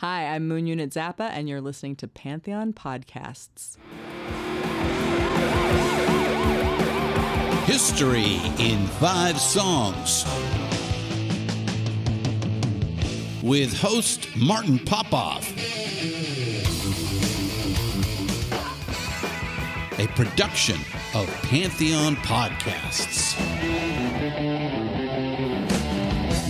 Hi, 0.00 0.26
I'm 0.26 0.46
Moon 0.46 0.68
Unit 0.68 0.90
Zappa, 0.90 1.28
and 1.32 1.48
you're 1.48 1.60
listening 1.60 1.96
to 1.96 2.06
Pantheon 2.06 2.72
Podcasts. 2.72 3.78
History 7.64 8.36
in 8.60 8.86
Five 9.00 9.40
Songs. 9.40 10.24
With 13.42 13.76
host 13.76 14.28
Martin 14.36 14.78
Popoff. 14.78 15.52
A 19.98 20.06
production 20.14 20.78
of 21.12 21.26
Pantheon 21.42 22.14
Podcasts. 22.18 23.34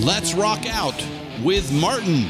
Let's 0.05 0.35
rock 0.35 0.67
out 0.67 1.03
with 1.43 1.73
Martin. 1.73 2.27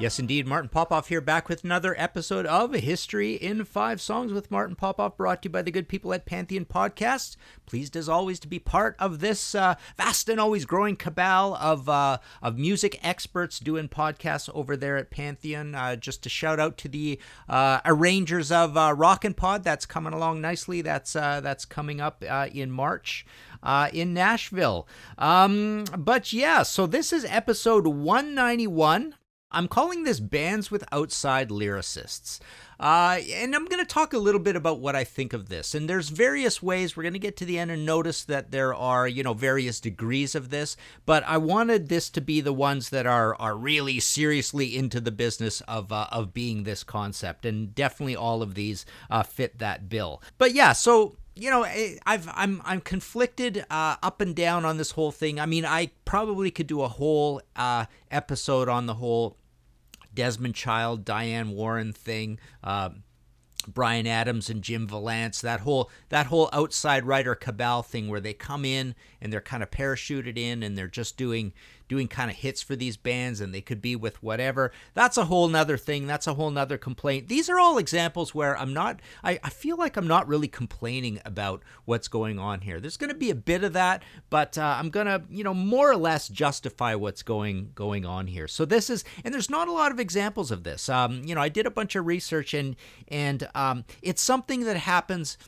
Yes, 0.00 0.18
indeed. 0.18 0.46
Martin 0.46 0.70
Popoff 0.70 1.08
here, 1.08 1.20
back 1.20 1.46
with 1.46 1.62
another 1.62 1.94
episode 1.98 2.46
of 2.46 2.72
History 2.72 3.34
in 3.34 3.66
Five 3.66 4.00
Songs 4.00 4.32
with 4.32 4.50
Martin 4.50 4.74
Popoff, 4.74 5.18
brought 5.18 5.42
to 5.42 5.48
you 5.48 5.52
by 5.52 5.60
the 5.60 5.70
good 5.70 5.88
people 5.88 6.14
at 6.14 6.24
Pantheon 6.24 6.64
Podcasts. 6.64 7.36
Pleased 7.66 7.94
as 7.96 8.08
always 8.08 8.40
to 8.40 8.48
be 8.48 8.58
part 8.58 8.96
of 8.98 9.20
this 9.20 9.54
uh, 9.54 9.74
vast 9.98 10.30
and 10.30 10.40
always 10.40 10.64
growing 10.64 10.96
cabal 10.96 11.54
of 11.54 11.86
uh, 11.86 12.16
of 12.40 12.56
music 12.56 12.98
experts 13.02 13.58
doing 13.58 13.90
podcasts 13.90 14.48
over 14.54 14.74
there 14.74 14.96
at 14.96 15.10
Pantheon. 15.10 15.74
Uh, 15.74 15.96
just 15.96 16.22
to 16.22 16.30
shout 16.30 16.58
out 16.58 16.78
to 16.78 16.88
the 16.88 17.20
uh, 17.46 17.80
arrangers 17.84 18.50
of 18.50 18.78
uh, 18.78 18.94
Rockin' 18.96 19.34
Pod, 19.34 19.64
that's 19.64 19.84
coming 19.84 20.14
along 20.14 20.40
nicely. 20.40 20.80
That's 20.80 21.14
uh, 21.14 21.42
that's 21.42 21.66
coming 21.66 22.00
up 22.00 22.24
in 22.24 22.70
March. 22.70 23.26
in 23.92 24.14
Nashville. 24.14 24.88
Um, 25.18 25.84
but 25.94 26.32
yeah, 26.32 26.62
so 26.62 26.86
this 26.86 27.12
is 27.12 27.26
episode 27.26 27.86
191 27.86 29.16
I'm 29.52 29.66
calling 29.66 30.04
this 30.04 30.20
Bands 30.20 30.70
with 30.70 30.84
Outside 30.92 31.48
Lyricists. 31.48 32.38
Uh, 32.78 33.18
and 33.32 33.54
I'm 33.54 33.66
going 33.66 33.84
to 33.84 33.88
talk 33.88 34.12
a 34.12 34.18
little 34.18 34.40
bit 34.40 34.54
about 34.54 34.78
what 34.78 34.94
I 34.94 35.04
think 35.04 35.32
of 35.32 35.48
this. 35.48 35.74
And 35.74 35.88
there's 35.88 36.08
various 36.08 36.62
ways. 36.62 36.96
We're 36.96 37.02
going 37.02 37.14
to 37.14 37.18
get 37.18 37.36
to 37.38 37.44
the 37.44 37.58
end 37.58 37.70
and 37.70 37.84
notice 37.84 38.24
that 38.24 38.52
there 38.52 38.72
are, 38.72 39.08
you 39.08 39.22
know, 39.22 39.34
various 39.34 39.80
degrees 39.80 40.34
of 40.34 40.50
this. 40.50 40.76
But 41.04 41.24
I 41.26 41.36
wanted 41.36 41.88
this 41.88 42.08
to 42.10 42.20
be 42.20 42.40
the 42.40 42.52
ones 42.52 42.90
that 42.90 43.06
are 43.06 43.34
are 43.34 43.56
really 43.56 44.00
seriously 44.00 44.76
into 44.76 45.00
the 45.00 45.10
business 45.10 45.60
of 45.62 45.90
uh, 45.90 46.06
of 46.12 46.32
being 46.32 46.62
this 46.62 46.84
concept. 46.84 47.44
And 47.44 47.74
definitely 47.74 48.16
all 48.16 48.42
of 48.42 48.54
these 48.54 48.86
uh, 49.10 49.24
fit 49.24 49.58
that 49.58 49.88
bill. 49.88 50.22
But 50.38 50.54
yeah, 50.54 50.72
so 50.72 51.16
you 51.34 51.50
know, 51.50 51.64
I've 52.06 52.28
I'm 52.32 52.60
I'm 52.64 52.80
conflicted 52.80 53.64
uh, 53.70 53.96
up 54.02 54.20
and 54.20 54.34
down 54.36 54.64
on 54.64 54.76
this 54.76 54.92
whole 54.92 55.10
thing. 55.10 55.40
I 55.40 55.46
mean, 55.46 55.64
I 55.64 55.90
probably 56.04 56.50
could 56.50 56.66
do 56.66 56.82
a 56.82 56.88
whole 56.88 57.40
uh, 57.56 57.86
episode 58.10 58.68
on 58.68 58.86
the 58.86 58.94
whole 58.94 59.36
Desmond 60.20 60.54
Child, 60.54 61.06
Diane 61.06 61.52
Warren 61.52 61.94
thing. 61.94 62.38
Uh, 62.62 62.90
Bryan 63.66 64.06
Adams 64.06 64.50
and 64.50 64.60
Jim 64.60 64.86
Vallance, 64.86 65.40
that 65.40 65.60
whole 65.60 65.90
that 66.10 66.26
whole 66.26 66.50
outside 66.52 67.06
writer 67.06 67.34
cabal 67.34 67.82
thing 67.82 68.08
where 68.08 68.20
they 68.20 68.34
come 68.34 68.66
in 68.66 68.94
and 69.18 69.32
they're 69.32 69.40
kind 69.40 69.62
of 69.62 69.70
parachuted 69.70 70.36
in 70.36 70.62
and 70.62 70.76
they're 70.76 70.88
just 70.88 71.16
doing 71.16 71.54
doing 71.90 72.06
kind 72.06 72.30
of 72.30 72.36
hits 72.36 72.62
for 72.62 72.76
these 72.76 72.96
bands 72.96 73.40
and 73.40 73.52
they 73.52 73.60
could 73.60 73.82
be 73.82 73.96
with 73.96 74.22
whatever. 74.22 74.70
That's 74.94 75.16
a 75.16 75.24
whole 75.24 75.48
nother 75.48 75.76
thing. 75.76 76.06
That's 76.06 76.28
a 76.28 76.34
whole 76.34 76.52
nother 76.52 76.78
complaint. 76.78 77.26
These 77.26 77.50
are 77.50 77.58
all 77.58 77.78
examples 77.78 78.32
where 78.32 78.56
I'm 78.56 78.72
not, 78.72 79.00
I, 79.24 79.40
I 79.42 79.50
feel 79.50 79.76
like 79.76 79.96
I'm 79.96 80.06
not 80.06 80.28
really 80.28 80.46
complaining 80.46 81.20
about 81.24 81.64
what's 81.86 82.06
going 82.06 82.38
on 82.38 82.60
here. 82.60 82.78
There's 82.78 82.96
going 82.96 83.10
to 83.10 83.16
be 83.16 83.30
a 83.30 83.34
bit 83.34 83.64
of 83.64 83.72
that, 83.72 84.04
but 84.30 84.56
uh, 84.56 84.76
I'm 84.78 84.90
going 84.90 85.08
to, 85.08 85.24
you 85.28 85.42
know, 85.42 85.52
more 85.52 85.90
or 85.90 85.96
less 85.96 86.28
justify 86.28 86.94
what's 86.94 87.24
going, 87.24 87.72
going 87.74 88.06
on 88.06 88.28
here. 88.28 88.46
So 88.46 88.64
this 88.64 88.88
is, 88.88 89.02
and 89.24 89.34
there's 89.34 89.50
not 89.50 89.66
a 89.66 89.72
lot 89.72 89.90
of 89.90 89.98
examples 89.98 90.52
of 90.52 90.62
this. 90.62 90.88
Um, 90.88 91.22
you 91.24 91.34
know, 91.34 91.40
I 91.40 91.48
did 91.48 91.66
a 91.66 91.72
bunch 91.72 91.96
of 91.96 92.06
research 92.06 92.54
and, 92.54 92.76
and 93.08 93.48
um, 93.56 93.84
it's 94.00 94.22
something 94.22 94.60
that 94.60 94.76
happens 94.76 95.38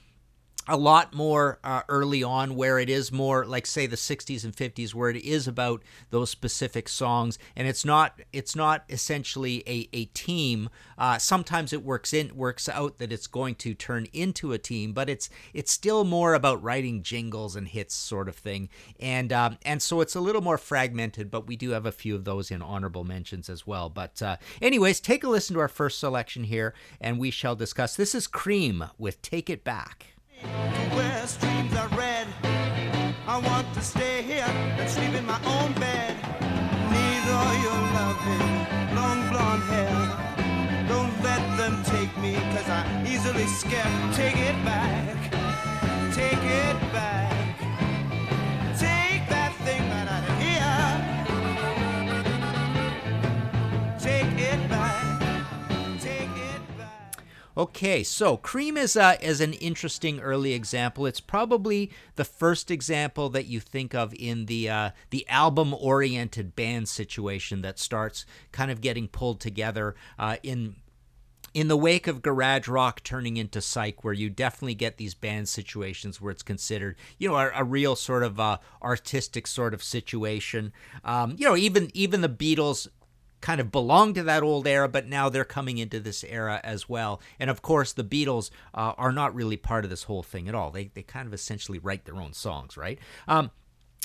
a 0.69 0.77
lot 0.77 1.13
more 1.13 1.59
uh, 1.65 1.83
early 1.89 2.23
on 2.23 2.55
where 2.55 2.79
it 2.79 2.89
is 2.89 3.11
more 3.11 3.45
like 3.45 3.67
say 3.67 3.87
the 3.87 3.97
60s 3.97 4.45
and 4.45 4.55
50s 4.55 4.95
where 4.95 5.11
it 5.11 5.17
is 5.17 5.49
about 5.49 5.83
those 6.11 6.31
specific 6.31 6.89
songs. 6.89 7.39
And 7.57 7.67
it's 7.67 7.85
not 7.85 8.21
it's 8.33 8.55
not 8.55 8.85
essentially 8.89 9.65
a, 9.67 9.89
a 9.93 10.05
team. 10.07 10.69
Uh, 10.97 11.19
sometimes 11.19 11.73
it 11.73 11.83
works 11.83 12.13
in 12.13 12.37
works 12.37 12.69
out 12.69 12.99
that 12.99 13.13
it's 13.13 13.27
going 13.27 13.57
to 13.57 13.75
turn 13.75 14.07
into 14.13 14.53
a 14.53 14.59
team 14.59 14.93
but 14.93 15.09
it's 15.09 15.29
it's 15.53 15.73
still 15.73 16.05
more 16.05 16.35
about 16.35 16.63
writing 16.63 17.03
jingles 17.03 17.57
and 17.57 17.69
hits 17.69 17.95
sort 17.95 18.29
of 18.29 18.37
thing. 18.37 18.69
And 19.01 19.33
um, 19.33 19.59
and 19.65 19.83
so 19.83 20.01
it's 20.01 20.15
a 20.15 20.21
little 20.21 20.43
more 20.43 20.59
fragmented 20.59 21.29
but 21.29 21.49
we 21.49 21.57
do 21.57 21.71
have 21.71 21.87
a 21.87 21.93
few 21.93 22.15
of 22.15 22.25
those 22.25 22.53
in 22.53 22.63
honorable 22.63 23.05
mentions 23.05 23.51
as 23.51 23.67
well. 23.67 23.91
But 23.91 24.23
uh, 24.23 24.37
anyways 24.61 25.01
take 25.01 25.25
a 25.25 25.29
listen 25.29 25.55
to 25.55 25.61
our 25.61 25.69
first 25.69 25.99
selection 25.99 26.45
here 26.45 26.73
and 27.01 27.19
we 27.19 27.33
shall 27.33 27.57
discuss. 27.57 27.97
This 27.97 28.15
is 28.15 28.29
cream 28.29 28.85
with 28.97 29.21
take 29.23 29.51
it 29.51 29.65
back 29.65 30.13
where 30.95 31.27
streams 31.27 31.75
are 31.77 31.89
red. 31.89 32.27
I 33.27 33.39
want 33.39 33.73
to 33.75 33.81
stay 33.81 34.23
here 34.23 34.51
and 34.79 34.89
sleep 34.91 35.15
in 35.15 35.27
my 35.27 35.41
own 35.45 35.73
bed. 35.75 36.17
Need 36.95 37.25
all 37.39 37.55
your 37.67 37.81
loving, 37.99 38.49
long 38.99 39.21
blonde 39.31 39.65
hair. 39.73 40.87
Don't 40.89 41.15
let 41.23 41.43
them 41.57 41.83
take 41.85 42.13
me, 42.19 42.35
cause 42.55 42.69
I 42.69 42.83
easily 43.07 43.47
scared. 43.47 44.15
Take 44.15 44.37
it 44.37 44.65
back, 44.65 45.17
take 46.15 46.45
it 46.63 46.81
back. 46.81 46.92
Okay, 57.55 58.03
so 58.03 58.39
Cream 58.39 58.79
is 58.79 58.97
uh, 58.97 59.17
is 59.21 59.43
an 59.43 59.53
interesting 59.55 60.21
early 60.21 60.55
example. 60.55 61.05
It's 61.05 61.21
probably 61.21 61.91
the 62.17 62.25
first 62.25 62.71
example 62.71 63.29
that 63.29 63.47
you 63.47 63.61
think 63.61 63.95
of 63.95 64.15
in 64.15 64.47
the 64.47 64.71
uh, 64.71 64.91
the 65.11 65.29
album 65.29 65.75
oriented 65.75 66.57
band 66.57 66.89
situation 66.89 67.61
that 67.61 67.79
starts 67.79 68.25
kind 68.53 68.71
of 68.71 68.81
getting 68.81 69.07
pulled 69.07 69.39
together 69.41 69.95
uh, 70.19 70.37
in 70.43 70.77
in 71.53 71.69
the 71.69 71.77
wake 71.77 72.07
of 72.07 72.23
garage 72.23 72.67
rock 72.67 73.03
turning 73.03 73.37
into 73.37 73.61
psych 73.61 74.03
where 74.03 74.15
you 74.15 74.31
definitely 74.31 74.75
get 74.75 74.97
these 74.97 75.15
band 75.15 75.47
situations 75.47 76.19
where 76.19 76.31
it's 76.31 76.43
considered 76.43 76.97
you 77.19 77.29
know 77.29 77.37
a, 77.37 77.51
a 77.55 77.65
real 77.65 77.95
sort 77.95 78.23
of 78.23 78.41
uh, 78.41 78.57
artistic 78.83 79.47
sort 79.47 79.75
of 79.75 79.83
situation 79.83 80.73
um, 81.05 81.35
you 81.37 81.47
know 81.47 81.57
even 81.57 81.91
even 81.93 82.23
the 82.23 82.29
beatles 82.29 82.89
kind 83.43 83.61
of 83.61 83.71
belong 83.71 84.15
to 84.15 84.23
that 84.23 84.43
old 84.43 84.67
era, 84.67 84.89
but 84.89 85.07
now 85.07 85.29
they're 85.29 85.45
coming 85.45 85.77
into 85.77 86.01
this 86.01 86.25
era 86.25 86.61
as 86.65 86.89
well. 86.89 87.21
And 87.39 87.51
of 87.51 87.61
course, 87.61 87.93
the 87.93 88.05
Beatles 88.05 88.51
uh, 88.73 88.95
are 88.97 89.13
not 89.13 89.35
really 89.35 89.59
part 89.59 89.85
of 89.85 89.91
this 89.91 90.05
whole 90.05 90.23
thing 90.23 90.49
at 90.49 90.55
all. 90.55 90.71
They, 90.71 90.91
they 90.95 91.03
kind 91.03 91.27
of 91.27 91.35
essentially 91.35 91.79
write 91.79 92.07
their 92.07 92.17
own 92.17 92.33
songs, 92.33 92.77
right? 92.77 92.99
Um, 93.29 93.51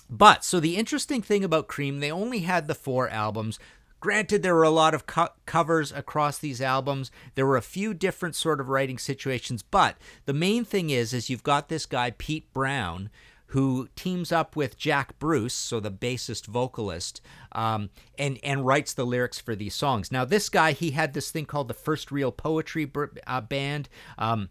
but 0.10 0.44
so 0.44 0.60
the 0.60 0.76
interesting 0.76 1.22
thing 1.22 1.44
about 1.44 1.68
Cream, 1.68 2.00
they 2.00 2.12
only 2.12 2.40
had 2.40 2.68
the 2.68 2.76
four 2.76 3.10
albums. 3.10 3.60
Granted, 4.00 4.42
there 4.42 4.56
were 4.56 4.64
a 4.64 4.70
lot 4.70 4.94
of 4.94 5.06
co- 5.06 5.30
covers 5.46 5.92
across 5.92 6.38
these 6.38 6.62
albums. 6.62 7.12
There 7.36 7.46
were 7.46 7.58
a 7.58 7.62
few 7.62 7.94
different 7.94 8.36
sort 8.36 8.60
of 8.60 8.70
writing 8.70 8.98
situations, 8.98 9.64
but 9.64 9.98
the 10.26 10.34
main 10.34 10.66
thing 10.66 10.90
is, 10.90 11.14
is 11.14 11.30
you've 11.30 11.44
got 11.44 11.70
this 11.70 11.86
guy 11.86 12.12
Pete 12.12 12.52
Brown 12.54 13.10
who 13.52 13.88
teams 13.96 14.32
up 14.32 14.56
with 14.56 14.78
Jack 14.78 15.18
Bruce, 15.20 15.54
so 15.54 15.80
the 15.80 15.92
bassist 15.92 16.48
vocalist, 16.48 17.22
um, 17.58 17.90
and 18.18 18.40
and 18.44 18.66
writes 18.66 18.94
the 18.94 19.06
lyrics 19.06 19.40
for 19.40 19.56
these 19.56 19.76
songs. 19.76 20.12
Now, 20.12 20.24
this 20.24 20.48
guy 20.48 20.72
he 20.72 20.92
had 20.92 21.14
this 21.14 21.32
thing 21.32 21.46
called 21.46 21.68
the 21.68 21.74
First 21.74 22.12
Real 22.12 22.32
Poetry 22.32 22.90
uh, 23.26 23.42
Band. 23.42 23.90
Um, 24.18 24.50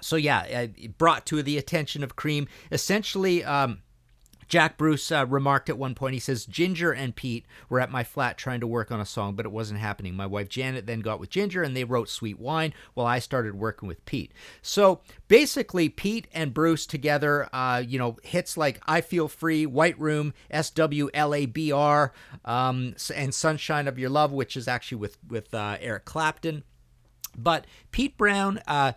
so 0.00 0.16
yeah, 0.16 0.68
uh, 0.68 0.88
brought 0.98 1.24
to 1.26 1.42
the 1.42 1.56
attention 1.56 2.04
of 2.04 2.14
Cream. 2.14 2.46
Essentially, 2.70 3.42
um, 3.42 3.80
Jack 4.48 4.76
Bruce 4.76 5.10
uh, 5.10 5.26
remarked 5.26 5.68
at 5.68 5.78
one 5.78 5.94
point, 5.94 6.14
he 6.14 6.20
says, 6.20 6.46
Ginger 6.46 6.92
and 6.92 7.14
Pete 7.14 7.46
were 7.68 7.80
at 7.80 7.90
my 7.90 8.04
flat 8.04 8.38
trying 8.38 8.60
to 8.60 8.66
work 8.66 8.90
on 8.90 9.00
a 9.00 9.06
song, 9.06 9.34
but 9.34 9.46
it 9.46 9.52
wasn't 9.52 9.80
happening. 9.80 10.14
My 10.14 10.26
wife 10.26 10.48
Janet 10.48 10.86
then 10.86 11.00
got 11.00 11.20
with 11.20 11.30
Ginger 11.30 11.62
and 11.62 11.76
they 11.76 11.84
wrote 11.84 12.08
Sweet 12.08 12.38
Wine 12.38 12.72
while 12.94 13.06
I 13.06 13.18
started 13.18 13.54
working 13.54 13.88
with 13.88 14.04
Pete. 14.04 14.32
So 14.62 15.00
basically, 15.28 15.88
Pete 15.88 16.28
and 16.32 16.54
Bruce 16.54 16.86
together, 16.86 17.48
uh, 17.52 17.82
you 17.86 17.98
know, 17.98 18.16
hits 18.22 18.56
like 18.56 18.80
I 18.86 19.00
Feel 19.00 19.28
Free, 19.28 19.66
White 19.66 19.98
Room, 19.98 20.34
SWLABR, 20.52 22.10
um, 22.44 22.94
and 23.14 23.34
Sunshine 23.34 23.88
of 23.88 23.98
Your 23.98 24.10
Love, 24.10 24.32
which 24.32 24.56
is 24.56 24.68
actually 24.68 24.98
with, 24.98 25.18
with 25.28 25.52
uh, 25.54 25.76
Eric 25.80 26.04
Clapton. 26.04 26.64
But 27.36 27.66
Pete 27.90 28.16
Brown, 28.16 28.60
uh, 28.66 28.92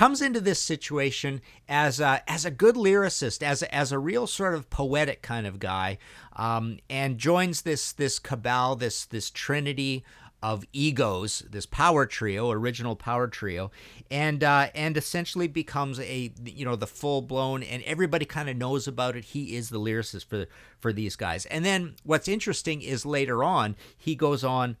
comes 0.00 0.22
into 0.22 0.40
this 0.40 0.58
situation 0.58 1.42
as 1.68 2.00
a, 2.00 2.22
as 2.26 2.46
a 2.46 2.50
good 2.50 2.74
lyricist, 2.74 3.42
as 3.42 3.60
a, 3.60 3.74
as 3.74 3.92
a 3.92 3.98
real 3.98 4.26
sort 4.26 4.54
of 4.54 4.70
poetic 4.70 5.20
kind 5.20 5.46
of 5.46 5.58
guy, 5.58 5.98
um, 6.36 6.78
and 6.88 7.18
joins 7.18 7.60
this 7.60 7.92
this 7.92 8.18
cabal, 8.18 8.74
this 8.74 9.04
this 9.04 9.30
trinity 9.30 10.02
of 10.42 10.64
egos, 10.72 11.40
this 11.50 11.66
power 11.66 12.06
trio, 12.06 12.50
original 12.50 12.96
power 12.96 13.28
trio, 13.28 13.70
and 14.10 14.42
uh, 14.42 14.68
and 14.74 14.96
essentially 14.96 15.46
becomes 15.46 16.00
a 16.00 16.32
you 16.46 16.64
know 16.64 16.76
the 16.76 16.86
full 16.86 17.20
blown, 17.20 17.62
and 17.62 17.82
everybody 17.82 18.24
kind 18.24 18.48
of 18.48 18.56
knows 18.56 18.88
about 18.88 19.16
it. 19.16 19.24
He 19.26 19.54
is 19.54 19.68
the 19.68 19.78
lyricist 19.78 20.24
for 20.24 20.46
for 20.78 20.94
these 20.94 21.14
guys. 21.14 21.44
And 21.44 21.62
then 21.62 21.96
what's 22.04 22.26
interesting 22.26 22.80
is 22.80 23.04
later 23.04 23.44
on 23.44 23.76
he 23.98 24.14
goes 24.14 24.44
on 24.44 24.78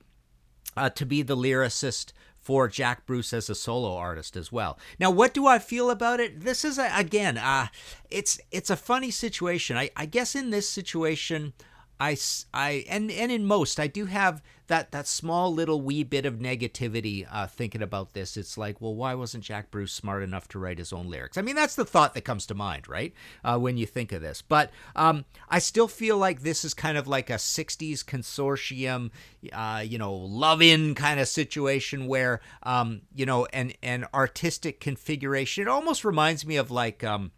uh, 0.78 0.88
to 0.88 1.04
be 1.04 1.20
the 1.20 1.36
lyricist 1.36 2.14
for 2.40 2.68
Jack 2.68 3.06
Bruce 3.06 3.32
as 3.32 3.50
a 3.50 3.54
solo 3.54 3.94
artist 3.94 4.36
as 4.36 4.50
well. 4.50 4.78
Now, 4.98 5.10
what 5.10 5.34
do 5.34 5.46
I 5.46 5.58
feel 5.58 5.90
about 5.90 6.20
it? 6.20 6.40
This 6.40 6.64
is 6.64 6.78
a, 6.78 6.90
again, 6.94 7.38
uh, 7.38 7.68
it's 8.10 8.40
it's 8.50 8.70
a 8.70 8.76
funny 8.76 9.10
situation. 9.10 9.76
I, 9.76 9.90
I 9.96 10.06
guess 10.06 10.34
in 10.34 10.50
this 10.50 10.68
situation, 10.68 11.52
I, 12.00 12.16
I 12.54 12.84
and 12.88 13.10
and 13.10 13.30
in 13.30 13.46
most 13.46 13.78
I 13.78 13.86
do 13.86 14.06
have 14.06 14.42
that 14.70 14.92
that 14.92 15.08
small 15.08 15.52
little 15.52 15.80
wee 15.80 16.04
bit 16.04 16.24
of 16.24 16.36
negativity 16.36 17.26
uh, 17.30 17.46
thinking 17.48 17.82
about 17.82 18.14
this. 18.14 18.36
It's 18.36 18.56
like, 18.56 18.80
well, 18.80 18.94
why 18.94 19.14
wasn't 19.14 19.42
Jack 19.42 19.70
Bruce 19.72 19.92
smart 19.92 20.22
enough 20.22 20.46
to 20.48 20.60
write 20.60 20.78
his 20.78 20.92
own 20.92 21.10
lyrics? 21.10 21.36
I 21.36 21.42
mean, 21.42 21.56
that's 21.56 21.74
the 21.74 21.84
thought 21.84 22.14
that 22.14 22.24
comes 22.24 22.46
to 22.46 22.54
mind, 22.54 22.88
right? 22.88 23.12
Uh, 23.44 23.58
when 23.58 23.76
you 23.76 23.84
think 23.84 24.12
of 24.12 24.22
this. 24.22 24.42
But 24.42 24.70
um, 24.94 25.24
I 25.48 25.58
still 25.58 25.88
feel 25.88 26.16
like 26.16 26.42
this 26.42 26.64
is 26.64 26.72
kind 26.72 26.96
of 26.96 27.08
like 27.08 27.30
a 27.30 27.34
'60s 27.34 28.04
consortium, 28.04 29.10
uh, 29.52 29.82
you 29.84 29.98
know, 29.98 30.14
love-in 30.14 30.94
kind 30.94 31.18
of 31.18 31.26
situation 31.26 32.06
where, 32.06 32.40
um, 32.62 33.02
you 33.12 33.26
know, 33.26 33.46
an 33.46 33.72
an 33.82 34.06
artistic 34.14 34.78
configuration. 34.78 35.62
It 35.62 35.68
almost 35.68 36.04
reminds 36.04 36.46
me 36.46 36.56
of 36.56 36.70
like. 36.70 37.02
Um, 37.04 37.32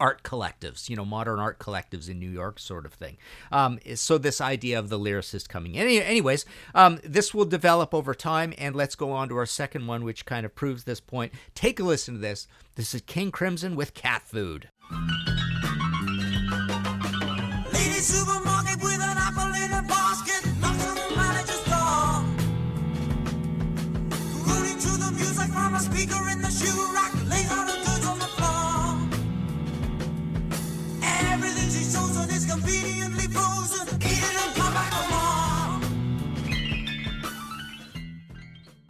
art 0.00 0.22
collectives, 0.22 0.88
you 0.88 0.96
know, 0.96 1.04
modern 1.04 1.38
art 1.38 1.58
collectives 1.58 2.08
in 2.08 2.18
New 2.18 2.30
York, 2.30 2.58
sort 2.58 2.86
of 2.86 2.92
thing. 2.92 3.16
Um, 3.52 3.78
so 3.94 4.18
this 4.18 4.40
idea 4.40 4.78
of 4.78 4.88
the 4.88 4.98
lyricist 4.98 5.48
coming 5.48 5.74
in. 5.74 5.86
Anyways, 5.86 6.44
um, 6.74 7.00
this 7.04 7.32
will 7.32 7.44
develop 7.44 7.94
over 7.94 8.14
time, 8.14 8.54
and 8.58 8.74
let's 8.74 8.94
go 8.94 9.12
on 9.12 9.28
to 9.28 9.36
our 9.36 9.46
second 9.46 9.86
one, 9.86 10.04
which 10.04 10.26
kind 10.26 10.44
of 10.44 10.54
proves 10.54 10.84
this 10.84 11.00
point. 11.00 11.32
Take 11.54 11.80
a 11.80 11.84
listen 11.84 12.14
to 12.14 12.20
this. 12.20 12.46
This 12.74 12.94
is 12.94 13.02
King 13.02 13.30
Crimson 13.30 13.76
with 13.76 13.94
Cat 13.94 14.22
Food. 14.22 14.68
Lady 17.72 18.00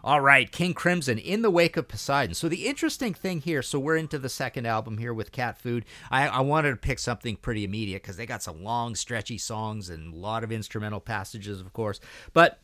All 0.05 0.21
right, 0.21 0.53
King 0.53 0.75
Crimson 0.75 1.17
in 1.17 1.41
the 1.41 1.51
wake 1.51 1.79
of 1.79 1.89
Poseidon. 1.89 2.35
So 2.35 2.47
the 2.47 2.67
interesting 2.67 3.15
thing 3.15 3.41
here, 3.41 3.62
so 3.62 3.79
we're 3.79 3.97
into 3.97 4.19
the 4.19 4.29
second 4.29 4.67
album 4.67 4.99
here 4.99 5.15
with 5.15 5.33
Cat 5.33 5.56
Food. 5.56 5.87
I, 6.11 6.29
I 6.29 6.41
wanted 6.41 6.73
to 6.73 6.77
pick 6.77 6.99
something 6.99 7.37
pretty 7.37 7.65
immediate 7.65 8.03
because 8.03 8.19
they 8.19 8.27
got 8.27 8.43
some 8.43 8.62
long, 8.62 8.97
stretchy 8.97 9.39
songs 9.39 9.89
and 9.89 10.12
a 10.12 10.17
lot 10.19 10.45
of 10.45 10.53
instrumental 10.53 11.01
passages, 11.01 11.59
of 11.59 11.73
course. 11.73 12.01
But 12.35 12.61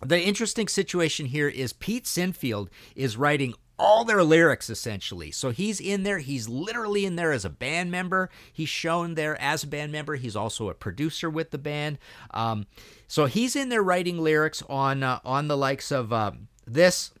the 0.00 0.22
interesting 0.22 0.68
situation 0.68 1.26
here 1.26 1.48
is 1.48 1.74
Pete 1.74 2.06
Sinfield 2.06 2.68
is 2.96 3.18
writing 3.18 3.52
all 3.78 4.04
their 4.04 4.24
lyrics 4.24 4.70
essentially. 4.70 5.30
So 5.30 5.50
he's 5.50 5.80
in 5.80 6.02
there, 6.02 6.18
he's 6.18 6.48
literally 6.48 7.04
in 7.04 7.16
there 7.16 7.32
as 7.32 7.44
a 7.44 7.50
band 7.50 7.90
member. 7.90 8.30
He's 8.50 8.70
shown 8.70 9.16
there 9.16 9.38
as 9.38 9.64
a 9.64 9.66
band 9.66 9.92
member. 9.92 10.16
He's 10.16 10.36
also 10.36 10.70
a 10.70 10.74
producer 10.74 11.28
with 11.28 11.50
the 11.50 11.58
band. 11.58 11.98
Um, 12.30 12.66
so 13.06 13.26
he's 13.26 13.54
in 13.54 13.68
there 13.68 13.82
writing 13.82 14.18
lyrics 14.18 14.62
on 14.68 15.02
uh, 15.02 15.20
on 15.26 15.48
the 15.48 15.56
likes 15.56 15.90
of 15.90 16.10
uh, 16.12 16.32
this 16.72 17.12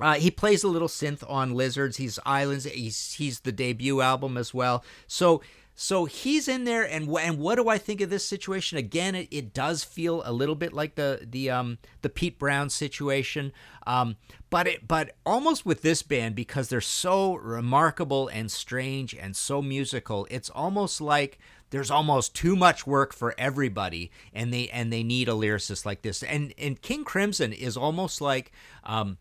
uh, 0.00 0.14
he 0.14 0.30
plays 0.30 0.64
a 0.64 0.68
little 0.68 0.88
synth 0.88 1.28
on 1.28 1.54
Lizards. 1.54 1.98
He's 1.98 2.18
Islands. 2.24 2.64
He's 2.64 3.14
he's 3.14 3.40
the 3.40 3.52
debut 3.52 4.00
album 4.00 4.36
as 4.36 4.54
well. 4.54 4.82
So 5.06 5.42
so 5.82 6.04
he's 6.04 6.46
in 6.48 6.64
there, 6.64 6.82
and 6.82 7.08
and 7.08 7.38
what 7.38 7.54
do 7.54 7.68
I 7.68 7.78
think 7.78 8.00
of 8.00 8.10
this 8.10 8.26
situation? 8.26 8.76
Again, 8.76 9.14
it, 9.14 9.28
it 9.30 9.54
does 9.54 9.84
feel 9.84 10.22
a 10.26 10.32
little 10.32 10.54
bit 10.54 10.72
like 10.72 10.94
the 10.94 11.26
the 11.28 11.50
um 11.50 11.78
the 12.02 12.08
Pete 12.08 12.38
Brown 12.38 12.68
situation, 12.70 13.52
um, 13.86 14.16
but 14.50 14.66
it 14.66 14.86
but 14.86 15.16
almost 15.24 15.64
with 15.64 15.82
this 15.82 16.02
band 16.02 16.34
because 16.34 16.68
they're 16.68 16.80
so 16.80 17.34
remarkable 17.34 18.28
and 18.28 18.50
strange 18.50 19.14
and 19.14 19.34
so 19.34 19.62
musical. 19.62 20.26
It's 20.30 20.50
almost 20.50 21.00
like 21.00 21.38
there's 21.70 21.90
almost 21.90 22.34
too 22.34 22.56
much 22.56 22.86
work 22.86 23.12
for 23.12 23.34
everybody 23.38 24.10
and 24.32 24.52
they 24.52 24.68
and 24.68 24.92
they 24.92 25.02
need 25.02 25.28
a 25.28 25.32
lyricist 25.32 25.86
like 25.86 26.02
this. 26.02 26.22
And 26.22 26.52
and 26.58 26.80
king 26.80 27.04
crimson 27.04 27.52
is 27.52 27.76
almost 27.76 28.20
like 28.20 28.52
um 28.84 29.18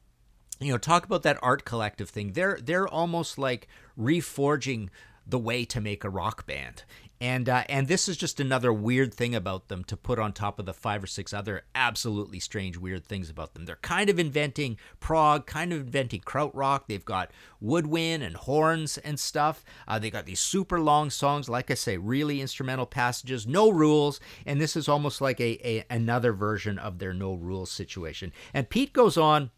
you 0.59 0.71
know 0.71 0.77
talk 0.77 1.05
about 1.05 1.23
that 1.23 1.39
art 1.41 1.65
collective 1.65 2.09
thing. 2.09 2.33
They're 2.33 2.59
they're 2.61 2.87
almost 2.87 3.37
like 3.37 3.67
reforging 3.97 4.89
the 5.25 5.39
way 5.39 5.63
to 5.65 5.79
make 5.79 6.03
a 6.03 6.09
rock 6.09 6.45
band 6.45 6.83
and 7.21 7.49
uh, 7.49 7.63
and 7.67 7.87
this 7.87 8.07
is 8.07 8.15
just 8.15 8.39
another 8.39 8.71
weird 8.71 9.13
thing 9.13 9.35
about 9.35 9.67
them 9.67 9.83
to 9.85 9.97
put 9.97 10.19
on 10.19 10.31
top 10.31 10.59
of 10.59 10.65
the 10.65 10.73
five 10.73 11.03
or 11.03 11.07
six 11.07 11.33
other 11.33 11.63
absolutely 11.75 12.39
strange 12.39 12.77
weird 12.77 13.05
things 13.05 13.29
about 13.29 13.53
them. 13.53 13.65
They're 13.65 13.75
kind 13.77 14.09
of 14.09 14.19
inventing 14.19 14.77
prog, 14.99 15.45
kind 15.45 15.73
of 15.73 15.81
inventing 15.81 16.21
krautrock. 16.21 16.83
They've 16.87 17.03
got 17.03 17.31
woodwind 17.59 18.23
and 18.23 18.35
horns 18.35 18.97
and 18.99 19.19
stuff. 19.19 19.65
Uh, 19.87 19.99
they 19.99 20.09
got 20.09 20.25
these 20.25 20.39
super 20.39 20.79
long 20.79 21.09
songs, 21.09 21.49
like 21.49 21.69
I 21.69 21.73
say, 21.73 21.97
really 21.97 22.41
instrumental 22.41 22.85
passages, 22.85 23.45
no 23.45 23.69
rules, 23.69 24.19
and 24.45 24.61
this 24.61 24.75
is 24.75 24.87
almost 24.87 25.19
like 25.19 25.41
a, 25.41 25.59
a 25.67 25.85
another 25.89 26.31
version 26.31 26.79
of 26.79 26.99
their 26.99 27.13
no 27.13 27.33
rules 27.33 27.71
situation. 27.71 28.31
And 28.53 28.69
Pete 28.69 28.93
goes 28.93 29.17
on 29.17 29.51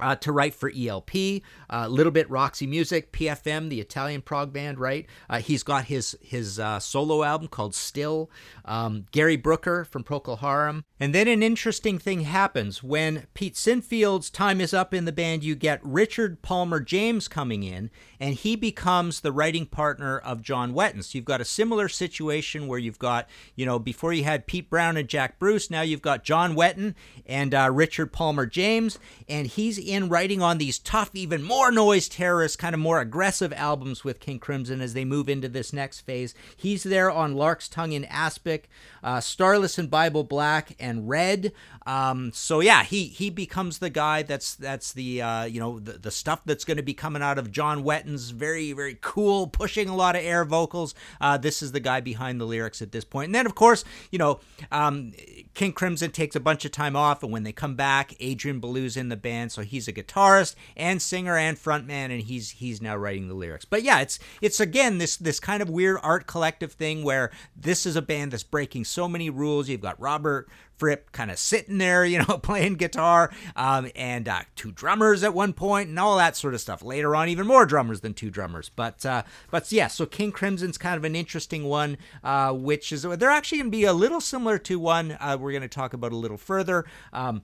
uh, 0.00 0.16
to 0.16 0.32
write 0.32 0.54
for 0.54 0.70
ELP, 0.74 1.14
a 1.14 1.42
uh, 1.70 1.88
little 1.88 2.12
bit 2.12 2.28
Roxy 2.30 2.66
Music, 2.66 3.12
PFM, 3.12 3.68
the 3.68 3.80
Italian 3.80 4.22
prog 4.22 4.52
band, 4.52 4.78
right? 4.78 5.06
Uh, 5.28 5.40
he's 5.40 5.62
got 5.62 5.86
his 5.86 6.16
his 6.20 6.58
uh, 6.58 6.78
solo 6.80 7.22
album 7.22 7.48
called 7.48 7.74
Still. 7.74 8.30
Um, 8.64 9.06
Gary 9.12 9.36
Brooker 9.36 9.84
from 9.84 10.04
Procol 10.04 10.38
Harum. 10.38 10.84
And 11.00 11.14
then 11.14 11.28
an 11.28 11.44
interesting 11.44 11.98
thing 11.98 12.22
happens 12.22 12.82
when 12.82 13.26
Pete 13.32 13.56
Sinfield's 13.56 14.30
time 14.30 14.60
is 14.60 14.74
up 14.74 14.92
in 14.92 15.04
the 15.04 15.12
band. 15.12 15.44
You 15.44 15.54
get 15.54 15.80
Richard 15.84 16.42
Palmer 16.42 16.80
James 16.80 17.28
coming 17.28 17.62
in, 17.62 17.90
and 18.18 18.34
he 18.34 18.56
becomes 18.56 19.20
the 19.20 19.30
writing 19.30 19.66
partner 19.66 20.18
of 20.18 20.42
John 20.42 20.74
Wetton. 20.74 21.04
So 21.04 21.16
you've 21.16 21.24
got 21.24 21.40
a 21.40 21.44
similar 21.44 21.88
situation 21.88 22.66
where 22.66 22.80
you've 22.80 22.98
got, 22.98 23.28
you 23.54 23.64
know, 23.64 23.78
before 23.78 24.12
you 24.12 24.24
had 24.24 24.48
Pete 24.48 24.68
Brown 24.68 24.96
and 24.96 25.08
Jack 25.08 25.38
Bruce, 25.38 25.70
now 25.70 25.82
you've 25.82 26.02
got 26.02 26.24
John 26.24 26.56
Wetton 26.56 26.94
and 27.26 27.54
uh, 27.54 27.70
Richard 27.72 28.12
Palmer 28.12 28.46
James, 28.46 28.98
and 29.28 29.46
he's 29.46 29.78
in 29.78 30.08
writing 30.08 30.42
on 30.42 30.58
these 30.58 30.80
tough, 30.80 31.10
even 31.14 31.44
more 31.44 31.70
noise 31.70 32.08
terrorist, 32.08 32.58
kind 32.58 32.74
of 32.74 32.80
more 32.80 33.00
aggressive 33.00 33.52
albums 33.52 34.02
with 34.02 34.18
King 34.18 34.40
Crimson 34.40 34.80
as 34.80 34.94
they 34.94 35.04
move 35.04 35.28
into 35.28 35.48
this 35.48 35.72
next 35.72 36.00
phase. 36.00 36.34
He's 36.56 36.82
there 36.82 37.10
on 37.10 37.36
Lark's 37.36 37.68
Tongue 37.68 37.92
in 37.92 38.04
Aspic, 38.06 38.68
uh, 39.04 39.20
Starless 39.20 39.78
and 39.78 39.88
Bible 39.90 40.24
Black, 40.24 40.74
and 40.80 40.87
And 40.88 41.08
red. 41.08 41.52
Um, 41.86 42.32
so 42.32 42.60
yeah, 42.60 42.82
he 42.82 43.04
he 43.04 43.30
becomes 43.30 43.78
the 43.78 43.90
guy 43.90 44.22
that's 44.22 44.54
that's 44.54 44.92
the 44.92 45.22
uh, 45.22 45.44
you 45.44 45.60
know 45.60 45.78
the, 45.78 45.92
the 45.92 46.10
stuff 46.10 46.40
that's 46.44 46.64
going 46.64 46.76
to 46.78 46.82
be 46.82 46.94
coming 46.94 47.22
out 47.22 47.38
of 47.38 47.50
John 47.50 47.84
Wetton's 47.84 48.30
very 48.30 48.72
very 48.72 48.98
cool, 49.00 49.46
pushing 49.46 49.88
a 49.88 49.96
lot 49.96 50.16
of 50.16 50.22
air 50.22 50.44
vocals. 50.44 50.94
Uh, 51.20 51.36
this 51.36 51.62
is 51.62 51.72
the 51.72 51.80
guy 51.80 52.00
behind 52.00 52.40
the 52.40 52.44
lyrics 52.44 52.80
at 52.82 52.92
this 52.92 53.04
point. 53.04 53.26
And 53.26 53.34
then 53.34 53.46
of 53.46 53.54
course 53.54 53.84
you 54.10 54.18
know 54.18 54.40
um, 54.72 55.12
King 55.54 55.72
Crimson 55.72 56.10
takes 56.10 56.36
a 56.36 56.40
bunch 56.40 56.64
of 56.64 56.72
time 56.72 56.96
off, 56.96 57.22
and 57.22 57.32
when 57.32 57.42
they 57.42 57.52
come 57.52 57.74
back, 57.74 58.14
Adrian 58.20 58.60
Belew's 58.60 58.96
in 58.96 59.08
the 59.08 59.16
band, 59.16 59.52
so 59.52 59.62
he's 59.62 59.88
a 59.88 59.92
guitarist 59.92 60.54
and 60.76 61.00
singer 61.02 61.36
and 61.36 61.56
frontman, 61.56 62.10
and 62.10 62.22
he's 62.22 62.50
he's 62.50 62.80
now 62.80 62.96
writing 62.96 63.28
the 63.28 63.34
lyrics. 63.34 63.64
But 63.64 63.82
yeah, 63.82 64.00
it's 64.00 64.18
it's 64.40 64.60
again 64.60 64.98
this 64.98 65.16
this 65.16 65.40
kind 65.40 65.62
of 65.62 65.68
weird 65.68 65.98
art 66.02 66.26
collective 66.26 66.72
thing 66.72 67.02
where 67.02 67.30
this 67.56 67.86
is 67.86 67.96
a 67.96 68.02
band 68.02 68.32
that's 68.32 68.42
breaking 68.42 68.84
so 68.84 69.08
many 69.08 69.30
rules. 69.30 69.68
You've 69.68 69.80
got 69.80 70.00
Robert 70.00 70.48
Fripp 70.78 71.12
kind 71.12 71.30
of 71.30 71.38
sitting 71.38 71.78
there, 71.78 72.04
you 72.04 72.18
know, 72.18 72.38
playing 72.42 72.76
guitar, 72.76 73.32
um, 73.56 73.90
and 73.94 74.28
uh, 74.28 74.40
two 74.56 74.72
drummers 74.72 75.22
at 75.22 75.34
one 75.34 75.52
point, 75.52 75.88
and 75.88 75.98
all 75.98 76.16
that 76.16 76.36
sort 76.36 76.54
of 76.54 76.60
stuff. 76.60 76.82
Later 76.82 77.14
on, 77.14 77.28
even 77.28 77.46
more 77.46 77.66
drummers 77.66 78.00
than 78.00 78.14
two 78.14 78.30
drummers. 78.30 78.70
But 78.74 79.04
uh, 79.04 79.24
but 79.50 79.70
yeah, 79.72 79.88
so 79.88 80.06
King 80.06 80.32
Crimson's 80.32 80.78
kind 80.78 80.96
of 80.96 81.04
an 81.04 81.16
interesting 81.16 81.64
one, 81.64 81.98
uh, 82.22 82.52
which 82.52 82.92
is 82.92 83.02
they're 83.02 83.30
actually 83.30 83.58
going 83.58 83.70
to 83.70 83.76
be 83.76 83.84
a 83.84 83.92
little 83.92 84.20
similar 84.20 84.58
to 84.58 84.78
one 84.78 85.16
uh, 85.20 85.36
we're 85.38 85.52
going 85.52 85.62
to 85.62 85.68
talk 85.68 85.92
about 85.92 86.12
a 86.12 86.16
little 86.16 86.36
further. 86.36 86.84
Um, 87.12 87.42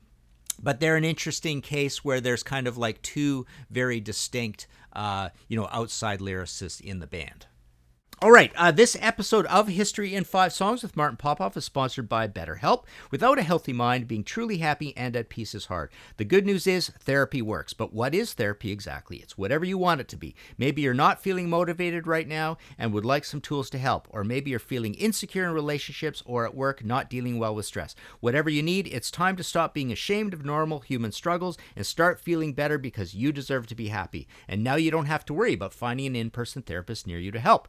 but 0.63 0.81
they're 0.81 0.97
an 0.97 1.05
interesting 1.05 1.61
case 1.61 2.05
where 2.05 2.21
there's 2.21 2.43
kind 2.43 2.67
of 2.67 2.79
like 2.79 3.03
two 3.03 3.45
very 3.71 4.01
distinct, 4.01 4.67
uh, 4.93 5.31
you 5.49 5.57
know, 5.59 5.69
outside 5.73 6.21
lyricists 6.21 6.81
in 6.81 7.01
the 7.01 7.07
band. 7.07 7.47
All 8.25 8.33
right, 8.33 8.51
uh, 8.57 8.71
this 8.71 8.97
episode 9.03 9.45
of 9.49 9.69
History 9.69 10.15
in 10.15 10.25
Five 10.25 10.55
Songs 10.55 10.83
with 10.83 10.97
Martin 10.97 11.19
Popoff 11.19 11.59
is 11.59 11.67
sponsored 11.67 12.09
by 12.09 12.27
BetterHelp. 12.27 12.85
Without 13.11 13.39
a 13.39 13.43
healthy 13.43 13.75
mind, 13.75 14.09
being 14.09 14.25
truly 14.25 14.57
happy 14.57 14.97
and 14.97 15.15
at 15.15 15.29
peace 15.29 15.55
is 15.55 15.67
hard. 15.67 15.93
The 16.17 16.25
good 16.25 16.47
news 16.47 16.67
is 16.67 16.89
therapy 16.99 17.43
works. 17.43 17.75
But 17.75 17.93
what 17.93 18.15
is 18.15 18.33
therapy 18.33 18.73
exactly? 18.73 19.19
It's 19.19 19.37
whatever 19.37 19.67
you 19.67 19.77
want 19.77 20.01
it 20.01 20.09
to 20.09 20.17
be. 20.17 20.35
Maybe 20.57 20.81
you're 20.81 20.95
not 20.95 21.23
feeling 21.23 21.51
motivated 21.51 22.07
right 22.07 22.27
now 22.27 22.57
and 22.79 22.95
would 22.95 23.05
like 23.05 23.27
some 23.27 23.43
tools 23.43 23.69
to 23.69 23.79
help. 23.79 24.09
Or 24.09 24.25
maybe 24.25 24.51
you're 24.51 24.59
feeling 24.59 24.95
insecure 24.95 25.45
in 25.45 25.53
relationships 25.53 26.23
or 26.25 26.47
at 26.47 26.55
work, 26.55 26.83
not 26.83 27.11
dealing 27.11 27.39
well 27.39 27.55
with 27.55 27.67
stress. 27.67 27.95
Whatever 28.21 28.49
you 28.49 28.63
need, 28.63 28.87
it's 28.87 29.11
time 29.11 29.37
to 29.37 29.45
stop 29.45 29.75
being 29.75 29.93
ashamed 29.93 30.33
of 30.33 30.47
normal 30.47 30.81
human 30.81 31.13
struggles 31.13 31.59
and 31.77 31.85
start 31.85 32.19
feeling 32.19 32.55
better 32.55 32.79
because 32.79 33.13
you 33.15 33.33
deserve 33.33 33.67
to 33.67 33.75
be 33.75 33.89
happy. 33.89 34.27
And 34.49 34.65
now 34.65 34.77
you 34.77 34.91
don't 34.91 35.05
have 35.05 35.27
to 35.27 35.35
worry 35.35 35.53
about 35.53 35.75
finding 35.75 36.07
an 36.07 36.17
in 36.17 36.31
person 36.31 36.63
therapist 36.63 37.07
near 37.07 37.19
you 37.19 37.31
to 37.31 37.39
help. 37.39 37.69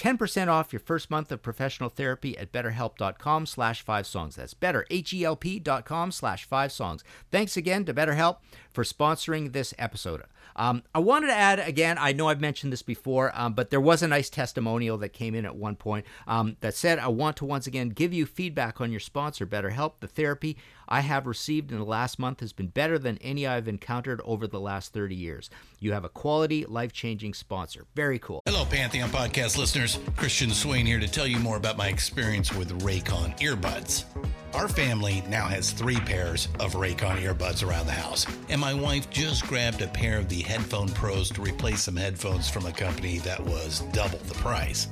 10% 0.00 0.48
off 0.48 0.72
your 0.72 0.80
first 0.80 1.10
month 1.10 1.30
of 1.30 1.42
professional 1.42 1.90
therapy 1.90 2.36
at 2.38 2.50
betterhelp.com 2.50 3.44
slash 3.44 3.82
five 3.82 4.06
songs. 4.06 4.36
That's 4.36 4.54
better, 4.54 4.86
H-E-L-P.com 4.88 6.10
slash 6.10 6.46
five 6.46 6.72
songs. 6.72 7.04
Thanks 7.30 7.54
again 7.54 7.84
to 7.84 7.92
BetterHelp 7.92 8.38
for 8.70 8.82
sponsoring 8.82 9.52
this 9.52 9.74
episode. 9.78 10.22
Um, 10.56 10.84
I 10.94 11.00
wanted 11.00 11.26
to 11.26 11.34
add 11.34 11.58
again, 11.58 11.98
I 12.00 12.12
know 12.12 12.28
I've 12.28 12.40
mentioned 12.40 12.72
this 12.72 12.82
before, 12.82 13.30
um, 13.34 13.52
but 13.52 13.68
there 13.68 13.80
was 13.80 14.02
a 14.02 14.08
nice 14.08 14.30
testimonial 14.30 14.96
that 14.98 15.10
came 15.10 15.34
in 15.34 15.44
at 15.44 15.54
one 15.54 15.76
point 15.76 16.06
um, 16.26 16.56
that 16.60 16.74
said, 16.74 16.98
I 16.98 17.08
want 17.08 17.36
to 17.36 17.44
once 17.44 17.66
again 17.66 17.90
give 17.90 18.14
you 18.14 18.24
feedback 18.24 18.80
on 18.80 18.90
your 18.90 19.00
sponsor, 19.00 19.46
BetterHelp. 19.46 19.94
The 20.00 20.08
therapy 20.08 20.56
I 20.92 21.02
have 21.02 21.28
received 21.28 21.70
in 21.70 21.78
the 21.78 21.84
last 21.84 22.18
month 22.18 22.40
has 22.40 22.52
been 22.52 22.66
better 22.66 22.98
than 22.98 23.16
any 23.18 23.46
I've 23.46 23.68
encountered 23.68 24.20
over 24.24 24.48
the 24.48 24.58
last 24.58 24.92
30 24.92 25.14
years. 25.14 25.48
You 25.78 25.92
have 25.92 26.04
a 26.04 26.08
quality, 26.08 26.64
life 26.64 26.92
changing 26.92 27.34
sponsor. 27.34 27.86
Very 27.94 28.18
cool. 28.18 28.42
Hello, 28.44 28.64
Pantheon 28.64 29.08
podcast 29.10 29.56
listeners. 29.56 30.00
Christian 30.16 30.50
Swain 30.50 30.84
here 30.84 30.98
to 30.98 31.06
tell 31.06 31.28
you 31.28 31.38
more 31.38 31.56
about 31.56 31.76
my 31.76 31.86
experience 31.86 32.52
with 32.52 32.82
Raycon 32.82 33.38
earbuds. 33.38 34.04
Our 34.52 34.66
family 34.66 35.22
now 35.28 35.46
has 35.46 35.70
three 35.70 36.00
pairs 36.00 36.48
of 36.58 36.72
Raycon 36.72 37.22
earbuds 37.22 37.64
around 37.64 37.86
the 37.86 37.92
house, 37.92 38.26
and 38.48 38.60
my 38.60 38.74
wife 38.74 39.08
just 39.10 39.46
grabbed 39.46 39.82
a 39.82 39.86
pair 39.86 40.18
of 40.18 40.28
the 40.28 40.42
Headphone 40.42 40.88
Pros 40.88 41.30
to 41.30 41.40
replace 41.40 41.82
some 41.82 41.94
headphones 41.94 42.50
from 42.50 42.66
a 42.66 42.72
company 42.72 43.18
that 43.18 43.38
was 43.38 43.80
double 43.92 44.18
the 44.18 44.34
price. 44.34 44.88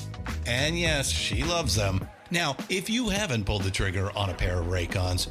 And 0.47 0.79
yes, 0.79 1.09
she 1.09 1.43
loves 1.43 1.75
them. 1.75 2.07
Now, 2.31 2.57
if 2.69 2.89
you 2.89 3.09
haven't 3.09 3.47
pulled 3.47 3.65
the 3.65 3.71
trigger 3.71 4.17
on 4.17 4.31
a 4.31 4.35
pair 4.35 4.61
of 4.61 4.67
Raycons, 4.67 5.31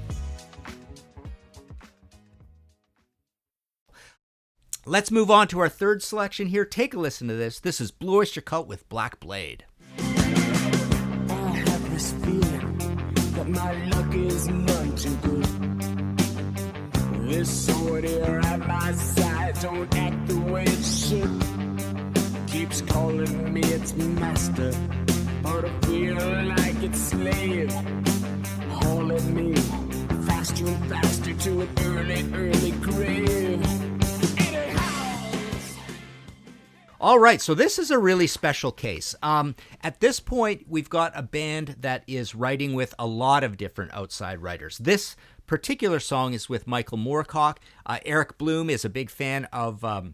Let's 4.87 5.11
move 5.11 5.29
on 5.29 5.47
to 5.49 5.59
our 5.59 5.69
third 5.69 6.01
selection 6.01 6.47
here. 6.47 6.65
Take 6.65 6.95
a 6.95 6.99
listen 6.99 7.27
to 7.27 7.35
this. 7.35 7.59
This 7.59 7.79
is 7.79 7.91
Blue 7.91 8.17
Oyster 8.17 8.41
Cult 8.41 8.67
with 8.67 8.89
Black 8.89 9.19
Blade. 9.19 9.63
I 9.99 10.01
have 10.01 11.91
this 11.91 12.13
feeling 12.13 12.77
that 13.35 13.47
my 13.47 13.85
luck 13.89 14.15
is 14.15 14.47
none 14.47 14.95
too 14.95 15.15
good. 15.17 15.45
This 17.29 17.47
sword 17.47 18.05
here 18.05 18.41
at 18.43 18.67
my 18.67 18.91
side 18.93 19.59
don't 19.61 19.95
act 19.95 20.27
the 20.27 20.39
way 20.39 20.63
it 20.63 20.83
should. 20.83 21.43
Keeps 22.47 22.81
calling 22.81 23.53
me 23.53 23.61
its 23.61 23.93
master, 23.93 24.73
but 25.43 25.63
I 25.63 25.79
feel 25.81 26.15
like 26.55 26.81
its 26.81 26.99
slave. 26.99 27.71
Hauling 28.71 29.35
me 29.35 29.53
faster 30.25 30.65
and 30.65 30.89
faster 30.89 31.35
to 31.35 31.61
an 31.61 31.69
early, 31.81 32.33
early 32.33 32.71
grave. 32.71 33.80
All 37.01 37.17
right, 37.17 37.41
so 37.41 37.55
this 37.55 37.79
is 37.79 37.89
a 37.89 37.97
really 37.97 38.27
special 38.27 38.71
case. 38.71 39.15
Um, 39.23 39.55
at 39.81 40.01
this 40.01 40.19
point, 40.19 40.67
we've 40.69 40.87
got 40.87 41.11
a 41.15 41.23
band 41.23 41.77
that 41.79 42.03
is 42.05 42.35
writing 42.35 42.75
with 42.75 42.93
a 42.99 43.07
lot 43.07 43.43
of 43.43 43.57
different 43.57 43.91
outside 43.91 44.37
writers. 44.37 44.77
This 44.77 45.15
particular 45.47 45.99
song 45.99 46.35
is 46.35 46.47
with 46.47 46.67
Michael 46.67 46.99
Moorcock. 46.99 47.57
Uh, 47.87 47.97
Eric 48.05 48.37
Bloom 48.37 48.69
is 48.69 48.85
a 48.85 48.89
big 48.89 49.09
fan 49.09 49.45
of. 49.45 49.83
Um, 49.83 50.13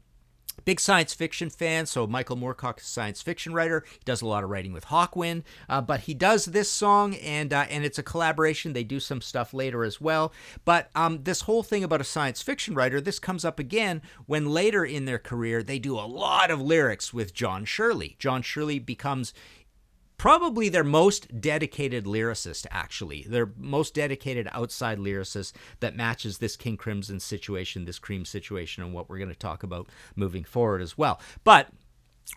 Big 0.68 0.82
science 0.82 1.14
fiction 1.14 1.50
fan, 1.50 1.86
so 1.86 2.06
Michael 2.06 2.36
Moorcock 2.36 2.82
science 2.82 3.22
fiction 3.22 3.54
writer. 3.54 3.86
He 3.90 4.00
does 4.04 4.22
a 4.22 4.28
lot 4.28 4.44
of 4.44 4.50
writing 4.50 4.74
with 4.74 4.88
Hawkwind, 4.88 5.44
uh, 5.70 5.80
but 5.80 6.02
he 6.02 6.14
does 6.14 6.44
this 6.44 6.70
song, 6.70 7.16
and 7.16 7.54
uh, 7.54 7.68
and 7.70 7.86
it's 7.86 7.98
a 7.98 8.04
collaboration. 8.04 8.74
They 8.74 8.84
do 8.84 9.00
some 9.00 9.22
stuff 9.22 9.54
later 9.54 9.86
as 9.86 10.02
well. 10.02 10.34
But 10.66 10.90
um, 10.94 11.24
this 11.24 11.40
whole 11.40 11.64
thing 11.64 11.86
about 11.86 12.02
a 12.02 12.04
science 12.04 12.42
fiction 12.42 12.76
writer, 12.76 13.00
this 13.00 13.18
comes 13.18 13.46
up 13.46 13.60
again 13.60 14.02
when 14.26 14.48
later 14.50 14.84
in 14.84 15.06
their 15.06 15.20
career 15.20 15.64
they 15.64 15.80
do 15.80 15.98
a 15.98 16.02
lot 16.02 16.52
of 16.52 16.60
lyrics 16.60 17.14
with 17.14 17.34
John 17.34 17.64
Shirley. 17.64 18.18
John 18.20 18.42
Shirley 18.42 18.78
becomes 18.78 19.34
probably 20.18 20.68
their 20.70 20.84
most 20.84 21.40
dedicated 21.40 22.06
lyricist, 22.06 22.66
actually. 22.72 23.24
Their 23.24 23.52
most 23.58 23.94
dedicated 23.94 24.48
outside 24.52 24.98
lyricist 24.98 25.54
that 25.80 25.96
matches 25.96 26.38
this 26.38 26.56
King 26.56 26.78
Crimson 26.78 27.20
situation, 27.20 27.86
this 27.86 28.00
Cream 28.00 28.26
situation, 28.26 28.84
and 28.84 28.94
what 28.94 29.10
we're 29.10 29.20
going 29.20 29.30
to 29.30 29.36
talk 29.36 29.64
about 29.64 29.88
moving 30.16 30.44
forward 30.44 30.82
as 30.82 30.98
well. 30.98 31.22
But 31.44 31.70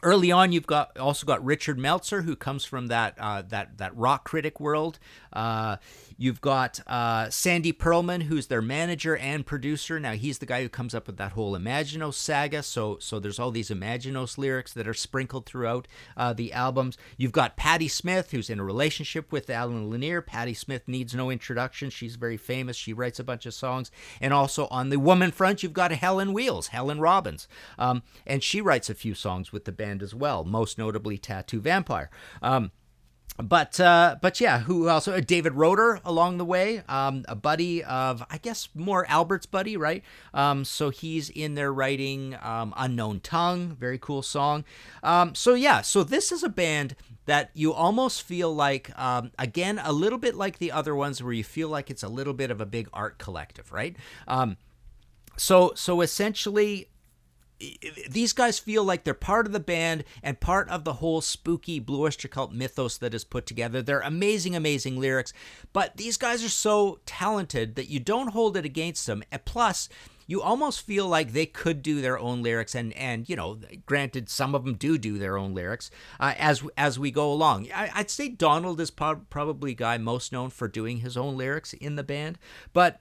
Early 0.03 0.33
on, 0.33 0.53
you've 0.53 0.69
got 0.69 0.97
also 0.99 1.27
got 1.27 1.45
Richard 1.45 1.79
Meltzer, 1.79 2.23
who 2.23 2.35
comes 2.35 2.65
from 2.65 2.87
that 2.87 3.17
uh, 3.19 3.43
that 3.49 3.77
that 3.79 3.95
rock 3.97 4.25
critic 4.25 4.59
world. 4.59 4.99
Uh, 5.33 5.77
you've 6.17 6.41
got 6.41 6.81
uh, 6.87 7.29
Sandy 7.29 7.73
Pearlman, 7.73 8.23
who's 8.23 8.47
their 8.47 8.63
manager 8.63 9.17
and 9.17 9.45
producer. 9.45 10.01
Now 10.01 10.13
he's 10.13 10.39
the 10.39 10.47
guy 10.47 10.63
who 10.63 10.69
comes 10.69 10.95
up 10.95 11.07
with 11.07 11.19
that 11.19 11.33
whole 11.33 11.59
Imaginos 11.59 12.15
saga. 12.15 12.63
So 12.63 12.99
so 13.01 13.19
there's 13.19 13.39
all 13.39 13.51
these 13.51 13.69
Imaginos 13.69 14.39
lyrics 14.39 14.73
that 14.73 14.89
are 14.89 14.95
sprinkled 14.95 15.45
throughout 15.45 15.87
uh, 16.17 16.33
the 16.33 16.53
albums. 16.53 16.97
You've 17.19 17.33
got 17.33 17.57
Patti 17.57 17.89
Smith, 17.89 18.31
who's 18.31 18.49
in 18.49 18.61
a 18.61 18.65
relationship 18.65 19.31
with 19.33 19.51
Allen 19.51 19.91
Lanier. 19.91 20.23
Patti 20.23 20.55
Smith 20.55 20.87
needs 20.87 21.15
no 21.15 21.31
introduction. 21.31 21.91
She's 21.91 22.17
very 22.17 22.39
famous. 22.39 22.77
She 22.77 22.95
writes 22.95 23.19
a 23.19 23.25
bunch 23.25 23.45
of 23.45 23.53
songs. 23.53 23.91
And 24.21 24.33
also 24.33 24.67
on 24.69 24.89
the 24.89 24.99
woman 24.99 25.31
front, 25.31 25.63
you've 25.63 25.75
got 25.75 25.91
Helen 25.93 26.33
Wheels, 26.33 26.69
Helen 26.69 27.01
Robbins, 27.01 27.49
um, 27.79 28.03
and 28.27 28.43
she 28.43 28.63
writes 28.63 28.89
a 28.89 28.95
few 28.95 29.15
songs 29.15 29.53
with 29.53 29.65
the 29.65 29.80
band 29.81 30.03
as 30.03 30.15
well, 30.15 30.45
most 30.45 30.77
notably 30.77 31.17
Tattoo 31.17 31.59
Vampire. 31.59 32.11
Um, 32.43 32.71
but 33.39 33.81
uh, 33.81 34.17
but 34.21 34.39
yeah, 34.39 34.61
who 34.61 34.91
also 34.91 35.15
uh, 35.15 35.21
David 35.21 35.55
Roter 35.55 36.01
along 36.05 36.37
the 36.37 36.45
way, 36.45 36.83
um, 36.89 37.25
a 37.27 37.35
buddy 37.35 37.83
of 37.83 38.23
I 38.29 38.37
guess 38.37 38.69
more 38.75 39.07
Albert's 39.09 39.47
buddy, 39.47 39.79
right? 39.79 40.05
Um, 40.35 40.67
so 40.67 40.91
he's 40.91 41.31
in 41.31 41.55
there 41.55 41.73
writing 41.73 42.37
um, 42.43 42.75
"Unknown 42.77 43.21
Tongue," 43.21 43.77
very 43.81 43.97
cool 43.97 44.21
song. 44.21 44.65
Um, 45.03 45.35
so 45.35 45.55
yeah, 45.55 45.81
so 45.81 46.05
this 46.05 46.31
is 46.31 46.43
a 46.43 46.51
band 46.51 46.95
that 47.25 47.51
you 47.55 47.73
almost 47.73 48.23
feel 48.23 48.55
like 48.55 48.97
um, 48.99 49.31
again 49.39 49.81
a 49.83 49.93
little 49.93 50.19
bit 50.19 50.35
like 50.35 50.59
the 50.59 50.73
other 50.73 50.95
ones 50.95 51.23
where 51.23 51.33
you 51.33 51.45
feel 51.45 51.71
like 51.71 51.91
it's 51.91 52.03
a 52.03 52.09
little 52.09 52.35
bit 52.35 52.51
of 52.51 52.61
a 52.61 52.67
big 52.67 52.91
art 52.93 53.19
collective, 53.19 53.73
right? 53.73 53.97
Um, 54.29 54.59
so 55.39 55.73
so 55.75 56.03
essentially 56.03 56.91
these 58.09 58.33
guys 58.33 58.59
feel 58.59 58.85
like 58.85 59.05
they're 59.05 59.15
part 59.15 59.47
of 59.47 59.53
the 59.53 59.61
band 59.61 60.05
and 60.23 60.41
part 60.41 60.69
of 60.69 60.85
the 60.85 60.95
whole 60.95 61.21
spooky 61.21 61.79
Blue 61.79 62.03
Oyster 62.03 62.29
Cult 62.29 62.53
mythos 62.53 62.97
that 62.99 63.15
is 63.15 63.25
put 63.25 63.47
together. 63.47 63.83
They're 63.83 64.01
amazing, 64.01 64.57
amazing 64.57 64.99
lyrics, 64.99 65.33
but 65.73 65.97
these 65.97 66.17
guys 66.17 66.45
are 66.45 66.49
so 66.49 67.01
talented 67.07 67.75
that 67.75 67.91
you 67.91 68.01
don't 68.01 68.29
hold 68.29 68.57
it 68.57 68.65
against 68.65 69.07
them. 69.07 69.23
And 69.31 69.45
plus, 69.45 69.89
you 70.31 70.41
almost 70.41 70.83
feel 70.83 71.09
like 71.09 71.33
they 71.33 71.45
could 71.45 71.83
do 71.83 72.01
their 72.01 72.17
own 72.17 72.41
lyrics, 72.41 72.77
and 72.77 72.93
and 72.93 73.29
you 73.29 73.35
know, 73.35 73.59
granted, 73.85 74.29
some 74.29 74.55
of 74.55 74.65
them 74.65 74.75
do 74.75 74.97
do 74.97 75.19
their 75.19 75.37
own 75.37 75.55
lyrics 75.55 75.91
uh, 76.21 76.35
as 76.39 76.63
as 76.79 77.01
we 77.01 77.11
go 77.11 77.33
along. 77.33 77.67
I, 77.75 77.91
would 77.97 78.11
say 78.11 78.29
Donald 78.29 78.81
is 78.81 78.93
pro- 78.93 79.27
probably 79.29 79.75
guy 79.75 79.99
most 79.99 80.31
known 80.31 80.51
for 80.51 80.69
doing 80.69 80.99
his 80.99 81.17
own 81.17 81.37
lyrics 81.37 81.73
in 81.73 81.97
the 81.97 82.05
band, 82.05 82.39
but 82.73 83.01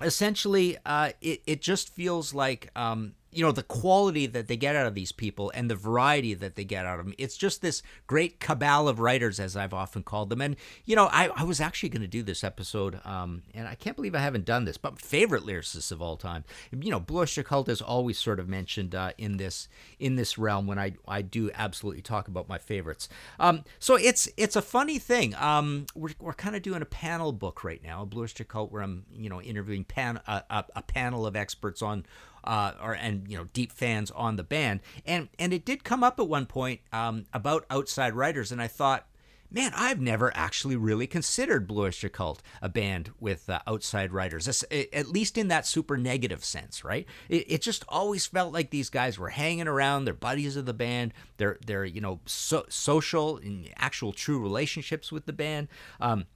essentially, 0.00 0.78
uh, 0.86 1.10
it 1.20 1.42
it 1.46 1.60
just 1.60 1.92
feels 1.92 2.32
like. 2.32 2.70
Um, 2.76 3.14
you 3.34 3.44
know 3.44 3.52
the 3.52 3.62
quality 3.62 4.26
that 4.26 4.48
they 4.48 4.56
get 4.56 4.76
out 4.76 4.86
of 4.86 4.94
these 4.94 5.12
people 5.12 5.50
and 5.54 5.70
the 5.70 5.74
variety 5.74 6.34
that 6.34 6.54
they 6.54 6.64
get 6.64 6.86
out 6.86 6.98
of 6.98 7.06
them 7.06 7.14
it's 7.18 7.36
just 7.36 7.62
this 7.62 7.82
great 8.06 8.40
cabal 8.40 8.88
of 8.88 9.00
writers 9.00 9.40
as 9.40 9.56
i've 9.56 9.74
often 9.74 10.02
called 10.02 10.30
them. 10.30 10.40
And 10.40 10.56
you 10.84 10.96
know 10.96 11.06
i, 11.06 11.28
I 11.34 11.42
was 11.44 11.60
actually 11.60 11.88
going 11.88 12.02
to 12.02 12.08
do 12.08 12.22
this 12.22 12.44
episode 12.44 13.00
um, 13.04 13.42
and 13.54 13.68
i 13.68 13.74
can't 13.74 13.96
believe 13.96 14.14
i 14.14 14.20
haven't 14.20 14.44
done 14.44 14.64
this 14.64 14.76
but 14.76 15.00
favorite 15.00 15.44
lyricists 15.44 15.92
of 15.92 16.00
all 16.00 16.16
time. 16.16 16.44
You 16.72 16.90
know 16.90 17.00
blue 17.00 17.20
oyster 17.20 17.42
cult 17.42 17.68
is 17.68 17.80
always 17.80 18.18
sort 18.18 18.40
of 18.40 18.48
mentioned 18.48 18.94
uh, 18.94 19.12
in 19.18 19.36
this 19.36 19.68
in 19.98 20.16
this 20.16 20.38
realm 20.38 20.66
when 20.66 20.78
i 20.78 20.94
i 21.06 21.22
do 21.22 21.50
absolutely 21.54 22.02
talk 22.02 22.28
about 22.28 22.48
my 22.48 22.58
favorites. 22.58 23.08
Um, 23.38 23.64
so 23.78 23.96
it's 23.96 24.28
it's 24.36 24.56
a 24.56 24.62
funny 24.62 24.98
thing. 24.98 25.34
Um, 25.36 25.86
we're, 25.94 26.14
we're 26.18 26.34
kind 26.34 26.56
of 26.56 26.62
doing 26.62 26.82
a 26.82 26.86
panel 26.86 27.32
book 27.32 27.64
right 27.64 27.82
now 27.82 28.04
blue 28.04 28.22
oyster 28.22 28.44
cult 28.44 28.70
where 28.72 28.82
i'm 28.82 29.04
you 29.12 29.28
know 29.28 29.40
interviewing 29.40 29.84
pan, 29.84 30.20
a, 30.26 30.64
a 30.74 30.82
panel 30.82 31.26
of 31.26 31.36
experts 31.36 31.82
on 31.82 32.04
uh, 32.44 32.72
or 32.82 32.92
and 32.92 33.28
you 33.28 33.36
know 33.36 33.44
deep 33.52 33.72
fans 33.72 34.10
on 34.12 34.36
the 34.36 34.44
band, 34.44 34.80
and 35.04 35.28
and 35.38 35.52
it 35.52 35.64
did 35.64 35.84
come 35.84 36.04
up 36.04 36.20
at 36.20 36.28
one 36.28 36.46
point 36.46 36.80
um, 36.92 37.24
about 37.32 37.64
outside 37.70 38.14
writers, 38.14 38.52
and 38.52 38.60
I 38.60 38.66
thought, 38.66 39.06
man, 39.50 39.72
I've 39.74 40.00
never 40.00 40.36
actually 40.36 40.76
really 40.76 41.06
considered 41.06 41.66
Blue 41.66 41.84
Oyster 41.84 42.08
Cult 42.08 42.42
a 42.60 42.68
band 42.68 43.10
with 43.20 43.48
uh, 43.48 43.60
outside 43.66 44.12
writers, 44.12 44.64
at 44.70 45.08
least 45.08 45.38
in 45.38 45.48
that 45.48 45.66
super 45.66 45.96
negative 45.96 46.44
sense, 46.44 46.84
right? 46.84 47.06
It, 47.28 47.44
it, 47.48 47.62
just 47.62 47.84
always 47.88 48.26
felt 48.26 48.52
like 48.52 48.70
these 48.70 48.90
guys 48.90 49.18
were 49.18 49.30
hanging 49.30 49.68
around, 49.68 50.04
they're 50.04 50.14
buddies 50.14 50.56
of 50.56 50.66
the 50.66 50.74
band, 50.74 51.14
they're 51.36 51.58
they're 51.64 51.84
you 51.84 52.00
know 52.00 52.20
so, 52.26 52.66
social 52.68 53.38
in 53.38 53.68
actual 53.76 54.12
true 54.12 54.40
relationships 54.40 55.12
with 55.12 55.26
the 55.26 55.32
band. 55.32 55.68
Um, 56.00 56.26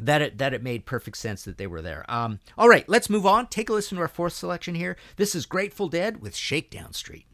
that 0.00 0.22
it 0.22 0.38
that 0.38 0.54
it 0.54 0.62
made 0.62 0.86
perfect 0.86 1.16
sense 1.16 1.44
that 1.44 1.58
they 1.58 1.66
were 1.66 1.82
there. 1.82 2.04
Um, 2.08 2.40
all 2.56 2.68
right, 2.68 2.88
let's 2.88 3.10
move 3.10 3.26
on. 3.26 3.46
Take 3.46 3.68
a 3.68 3.72
listen 3.72 3.96
to 3.96 4.02
our 4.02 4.08
fourth 4.08 4.34
selection 4.34 4.74
here. 4.74 4.96
This 5.16 5.34
is 5.34 5.46
Grateful 5.46 5.88
Dead 5.88 6.20
with 6.20 6.36
Shakedown 6.36 6.92
Street. 6.92 7.26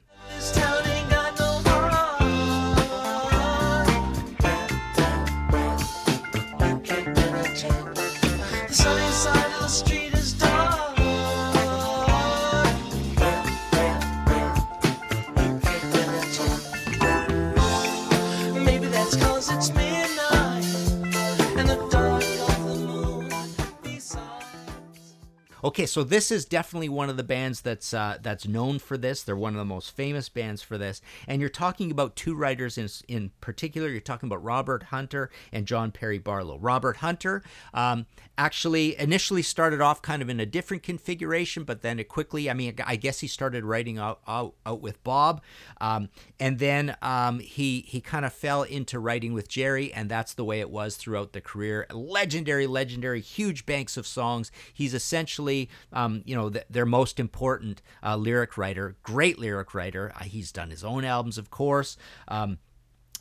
Okay, 25.64 25.86
so 25.86 26.02
this 26.02 26.32
is 26.32 26.44
definitely 26.44 26.88
one 26.88 27.08
of 27.08 27.16
the 27.16 27.22
bands 27.22 27.60
that's 27.60 27.94
uh, 27.94 28.18
that's 28.20 28.48
known 28.48 28.80
for 28.80 28.98
this. 28.98 29.22
They're 29.22 29.36
one 29.36 29.52
of 29.52 29.58
the 29.58 29.64
most 29.64 29.94
famous 29.94 30.28
bands 30.28 30.60
for 30.60 30.76
this. 30.76 31.00
And 31.28 31.40
you're 31.40 31.50
talking 31.50 31.92
about 31.92 32.16
two 32.16 32.34
writers 32.34 32.76
in 32.76 32.88
in 33.06 33.30
particular. 33.40 33.88
You're 33.88 34.00
talking 34.00 34.28
about 34.28 34.42
Robert 34.42 34.84
Hunter 34.84 35.30
and 35.52 35.64
John 35.64 35.92
Perry 35.92 36.18
Barlow. 36.18 36.58
Robert 36.58 36.96
Hunter 36.96 37.44
um, 37.72 38.06
actually 38.36 38.98
initially 38.98 39.42
started 39.42 39.80
off 39.80 40.02
kind 40.02 40.20
of 40.20 40.28
in 40.28 40.40
a 40.40 40.46
different 40.46 40.82
configuration, 40.82 41.62
but 41.62 41.82
then 41.82 42.00
it 42.00 42.08
quickly. 42.08 42.50
I 42.50 42.54
mean, 42.54 42.74
I 42.84 42.96
guess 42.96 43.20
he 43.20 43.28
started 43.28 43.64
writing 43.64 43.98
out 43.98 44.20
out, 44.26 44.54
out 44.66 44.80
with 44.80 45.02
Bob, 45.04 45.42
um, 45.80 46.08
and 46.40 46.58
then 46.58 46.96
um, 47.02 47.38
he 47.38 47.84
he 47.86 48.00
kind 48.00 48.24
of 48.24 48.32
fell 48.32 48.64
into 48.64 48.98
writing 48.98 49.32
with 49.32 49.48
Jerry, 49.48 49.92
and 49.92 50.10
that's 50.10 50.34
the 50.34 50.44
way 50.44 50.58
it 50.58 50.70
was 50.70 50.96
throughout 50.96 51.34
the 51.34 51.40
career. 51.40 51.86
Legendary, 51.92 52.66
legendary, 52.66 53.20
huge 53.20 53.64
banks 53.64 53.96
of 53.96 54.08
songs. 54.08 54.50
He's 54.74 54.92
essentially 54.92 55.51
um, 55.92 56.22
you 56.24 56.34
know, 56.34 56.50
th- 56.50 56.66
their 56.70 56.86
most 56.86 57.20
important 57.20 57.82
uh, 58.02 58.16
lyric 58.16 58.56
writer, 58.56 58.96
great 59.02 59.38
lyric 59.38 59.74
writer. 59.74 60.12
Uh, 60.14 60.24
he's 60.24 60.52
done 60.52 60.70
his 60.70 60.84
own 60.84 61.04
albums, 61.04 61.38
of 61.38 61.50
course. 61.50 61.96
Um, 62.28 62.58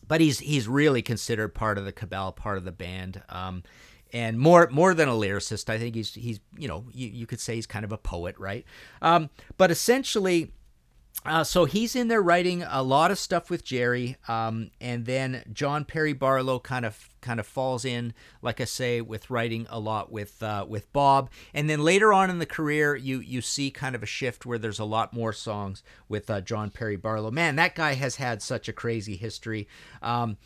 but 0.08 0.20
he's 0.22 0.40
he's 0.40 0.68
really 0.68 1.02
considered 1.02 1.50
part 1.50 1.78
of 1.78 1.86
the 1.86 1.92
cabal, 1.92 2.32
part 2.32 2.58
of 2.58 2.66
the 2.66 2.72
band. 2.72 3.22
Um, 3.30 3.64
and 4.14 4.40
more 4.40 4.68
more 4.72 4.94
than 4.94 5.08
a 5.08 5.14
lyricist, 5.14 5.70
I 5.70 5.78
think 5.78 5.96
he's 5.96 6.14
he's 6.14 6.40
you 6.58 6.68
know 6.68 6.86
you, 6.92 7.08
you 7.08 7.26
could 7.26 7.40
say 7.40 7.56
he's 7.56 7.68
kind 7.68 7.86
of 7.86 7.92
a 7.92 7.98
poet, 7.98 8.36
right? 8.38 8.66
Um, 9.02 9.30
but 9.58 9.72
essentially, 9.72 10.52
uh, 11.24 11.44
so 11.44 11.66
he's 11.66 11.96
in 11.96 12.08
there 12.08 12.22
writing 12.22 12.64
a 12.64 12.82
lot 12.82 13.12
of 13.12 13.20
stuff 13.20 13.50
with 13.50 13.64
Jerry, 13.64 14.18
um, 14.28 14.72
and 14.80 15.06
then 15.06 15.44
John 15.54 15.86
Perry 15.86 16.14
Barlow 16.14 16.60
kind 16.60 16.84
of 16.84 17.10
kind 17.22 17.40
of 17.40 17.46
falls 17.46 17.86
in, 17.86 18.16
like 18.42 18.60
I 18.60 18.66
say, 18.66 19.02
with 19.02 19.30
writing 19.30 19.68
a 19.70 19.80
lot 19.80 20.12
with 20.12 20.42
uh, 20.42 20.66
with 20.68 20.92
Bob, 20.94 21.30
and 21.54 21.70
then 21.70 21.84
later 21.84 22.12
on 22.12 22.32
in 22.32 22.40
the 22.40 22.48
career, 22.48 22.96
you 22.96 23.20
you 23.20 23.42
see 23.42 23.70
kind 23.70 23.94
of 23.94 24.02
a 24.02 24.08
shift 24.08 24.48
where 24.48 24.58
there's 24.58 24.80
a 24.80 24.86
lot 24.86 25.14
more 25.14 25.32
songs 25.32 25.84
with 26.10 26.28
uh, 26.30 26.42
John 26.42 26.72
Perry 26.72 26.96
Barlow. 26.96 27.30
Man, 27.30 27.56
that 27.58 27.76
guy 27.76 27.94
has 27.94 28.16
had 28.16 28.42
such 28.42 28.68
a 28.68 28.74
crazy 28.74 29.16
history. 29.16 29.68
Um, 30.02 30.38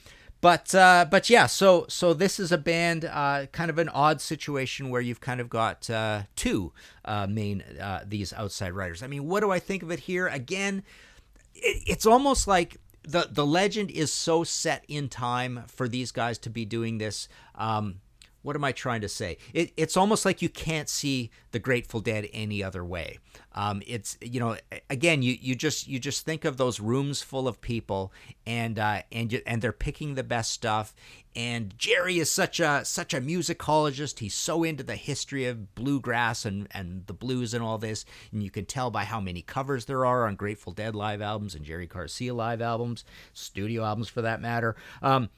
but 0.41 0.75
uh, 0.75 1.05
but 1.09 1.29
yeah, 1.29 1.45
so 1.47 1.85
so 1.89 2.13
this 2.13 2.39
is 2.39 2.51
a 2.51 2.57
band, 2.57 3.05
uh, 3.05 3.47
kind 3.51 3.69
of 3.69 3.77
an 3.79 3.89
odd 3.89 4.21
situation 4.21 4.89
where 4.89 5.01
you've 5.01 5.21
kind 5.21 5.41
of 5.41 5.49
got 5.49 5.89
uh, 5.89 6.23
two 6.35 6.71
uh, 7.03 7.25
main 7.27 7.61
uh, 7.81 8.03
these 8.05 8.31
outside 8.33 8.73
writers. 8.73 9.01
I 9.01 9.07
mean, 9.07 9.25
what 9.27 9.39
do 9.39 9.51
I 9.51 9.59
think 9.59 9.81
of 9.81 9.91
it 9.91 10.01
here? 10.01 10.27
Again, 10.27 10.83
it, 11.55 11.83
it's 11.87 12.05
almost 12.05 12.47
like 12.47 12.77
the 13.03 13.27
the 13.31 13.45
legend 13.45 13.91
is 13.91 14.11
so 14.11 14.43
set 14.43 14.83
in 14.87 15.09
time 15.09 15.63
for 15.67 15.87
these 15.87 16.11
guys 16.11 16.37
to 16.39 16.49
be 16.49 16.65
doing 16.65 16.97
this. 16.97 17.27
Um, 17.55 18.01
what 18.45 18.55
am 18.55 18.63
I 18.63 18.71
trying 18.71 19.01
to 19.01 19.09
say? 19.09 19.37
It, 19.53 19.73
it's 19.75 19.97
almost 19.97 20.23
like 20.23 20.39
you 20.39 20.49
can't 20.49 20.87
see 20.87 21.31
the 21.49 21.57
Grateful 21.57 21.99
Dead 21.99 22.29
any 22.31 22.63
other 22.63 22.85
way. 22.85 23.17
Um, 23.53 23.81
it's 23.87 24.19
you 24.21 24.39
know 24.39 24.55
again 24.89 25.23
you, 25.23 25.35
you 25.41 25.55
just 25.55 25.87
you 25.87 25.97
just 25.97 26.25
think 26.25 26.45
of 26.45 26.57
those 26.57 26.79
rooms 26.79 27.23
full 27.23 27.47
of 27.47 27.59
people 27.59 28.13
and 28.45 28.77
uh, 28.77 29.01
and 29.11 29.33
you, 29.33 29.41
and 29.47 29.63
they're 29.63 29.71
picking 29.71 30.13
the 30.13 30.23
best 30.23 30.51
stuff. 30.51 30.93
And 31.35 31.77
Jerry 31.77 32.19
is 32.19 32.31
such 32.31 32.59
a 32.59 32.85
such 32.85 33.15
a 33.15 33.21
musicologist. 33.21 34.19
He's 34.19 34.35
so 34.35 34.63
into 34.63 34.83
the 34.83 34.95
history 34.95 35.45
of 35.45 35.73
bluegrass 35.73 36.45
and 36.45 36.67
and 36.69 37.07
the 37.07 37.13
blues 37.13 37.55
and 37.55 37.63
all 37.63 37.79
this. 37.79 38.05
And 38.31 38.43
you 38.43 38.51
can 38.51 38.65
tell 38.65 38.91
by 38.91 39.05
how 39.05 39.19
many 39.19 39.41
covers 39.41 39.85
there 39.85 40.05
are 40.05 40.27
on 40.27 40.35
Grateful 40.35 40.71
Dead 40.71 40.93
live 40.93 41.21
albums 41.21 41.55
and 41.55 41.65
Jerry 41.65 41.87
Garcia 41.87 42.35
live 42.35 42.61
albums, 42.61 43.03
studio 43.33 43.83
albums 43.83 44.07
for 44.07 44.21
that 44.21 44.39
matter. 44.39 44.75
Um, 45.01 45.29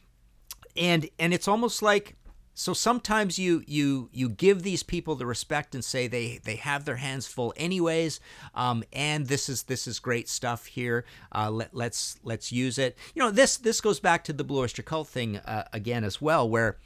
and 0.76 1.10
and 1.18 1.34
it's 1.34 1.48
almost 1.48 1.82
like 1.82 2.18
so 2.60 2.74
sometimes 2.74 3.38
you 3.38 3.64
you 3.68 4.10
you 4.12 4.28
give 4.28 4.64
these 4.64 4.82
people 4.82 5.16
the 5.16 5.28
respect 5.28 5.76
and 5.76 5.86
say 5.86 6.08
they 6.08 6.40
they 6.44 6.56
have 6.56 6.86
their 6.86 6.96
hands 6.96 7.28
full 7.28 7.54
anyways 7.56 8.20
um, 8.56 8.84
and 8.92 9.28
this 9.28 9.48
is 9.48 9.64
this 9.64 9.86
is 9.86 10.00
great 10.00 10.28
stuff 10.28 10.66
here. 10.66 11.06
Uh, 11.32 11.52
let, 11.52 11.76
let's 11.76 12.18
let's 12.24 12.52
use 12.52 12.80
it. 12.80 12.98
You 13.14 13.22
know 13.22 13.30
this 13.30 13.58
this 13.58 13.80
goes 13.80 14.00
back 14.00 14.24
to 14.24 14.34
the 14.34 14.44
blue 14.44 14.62
oyster 14.62 14.82
cult 14.82 15.08
thing 15.08 15.38
uh, 15.38 15.66
again 15.72 16.04
as 16.04 16.20
well 16.20 16.50
where 16.50 16.78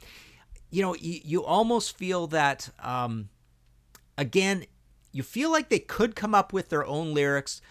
you 0.70 0.82
know 0.82 0.94
you, 0.94 1.20
you 1.24 1.42
almost 1.42 1.96
feel 1.96 2.26
that 2.26 2.68
um, 2.78 3.30
again 4.18 4.66
you 5.10 5.22
feel 5.22 5.50
like 5.50 5.70
they 5.70 5.78
could 5.78 6.14
come 6.14 6.34
up 6.34 6.52
with 6.52 6.68
their 6.68 6.84
own 6.84 7.14
lyrics 7.14 7.62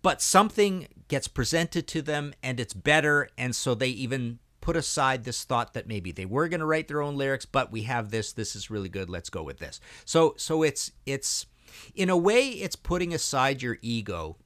but 0.00 0.22
something 0.22 0.88
gets 1.08 1.28
presented 1.28 1.86
to 1.88 2.00
them 2.00 2.32
and 2.42 2.58
it's 2.58 2.72
better 2.72 3.28
and 3.36 3.54
so 3.54 3.74
they 3.74 3.88
even 3.88 4.38
put 4.66 4.76
aside 4.76 5.22
this 5.22 5.44
thought 5.44 5.74
that 5.74 5.86
maybe 5.86 6.10
they 6.10 6.26
were 6.26 6.48
going 6.48 6.58
to 6.58 6.66
write 6.66 6.88
their 6.88 7.00
own 7.00 7.16
lyrics, 7.16 7.46
but 7.46 7.70
we 7.70 7.82
have 7.82 8.10
this. 8.10 8.32
This 8.32 8.56
is 8.56 8.68
really 8.68 8.88
good. 8.88 9.08
Let's 9.08 9.30
go 9.30 9.44
with 9.44 9.60
this. 9.60 9.80
So 10.04 10.34
so 10.38 10.64
it's 10.64 10.90
it's 11.06 11.46
in 11.94 12.10
a 12.10 12.16
way 12.16 12.48
it's 12.48 12.74
putting 12.74 13.14
aside 13.14 13.62
your 13.62 13.78
ego 13.80 14.36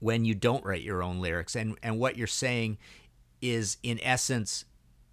when 0.00 0.26
you 0.26 0.34
don't 0.34 0.62
write 0.66 0.82
your 0.82 1.02
own 1.02 1.22
lyrics 1.22 1.56
and 1.56 1.78
and 1.82 1.98
what 1.98 2.18
you're 2.18 2.26
saying 2.26 2.76
is 3.40 3.78
in 3.82 3.98
essence 4.02 4.66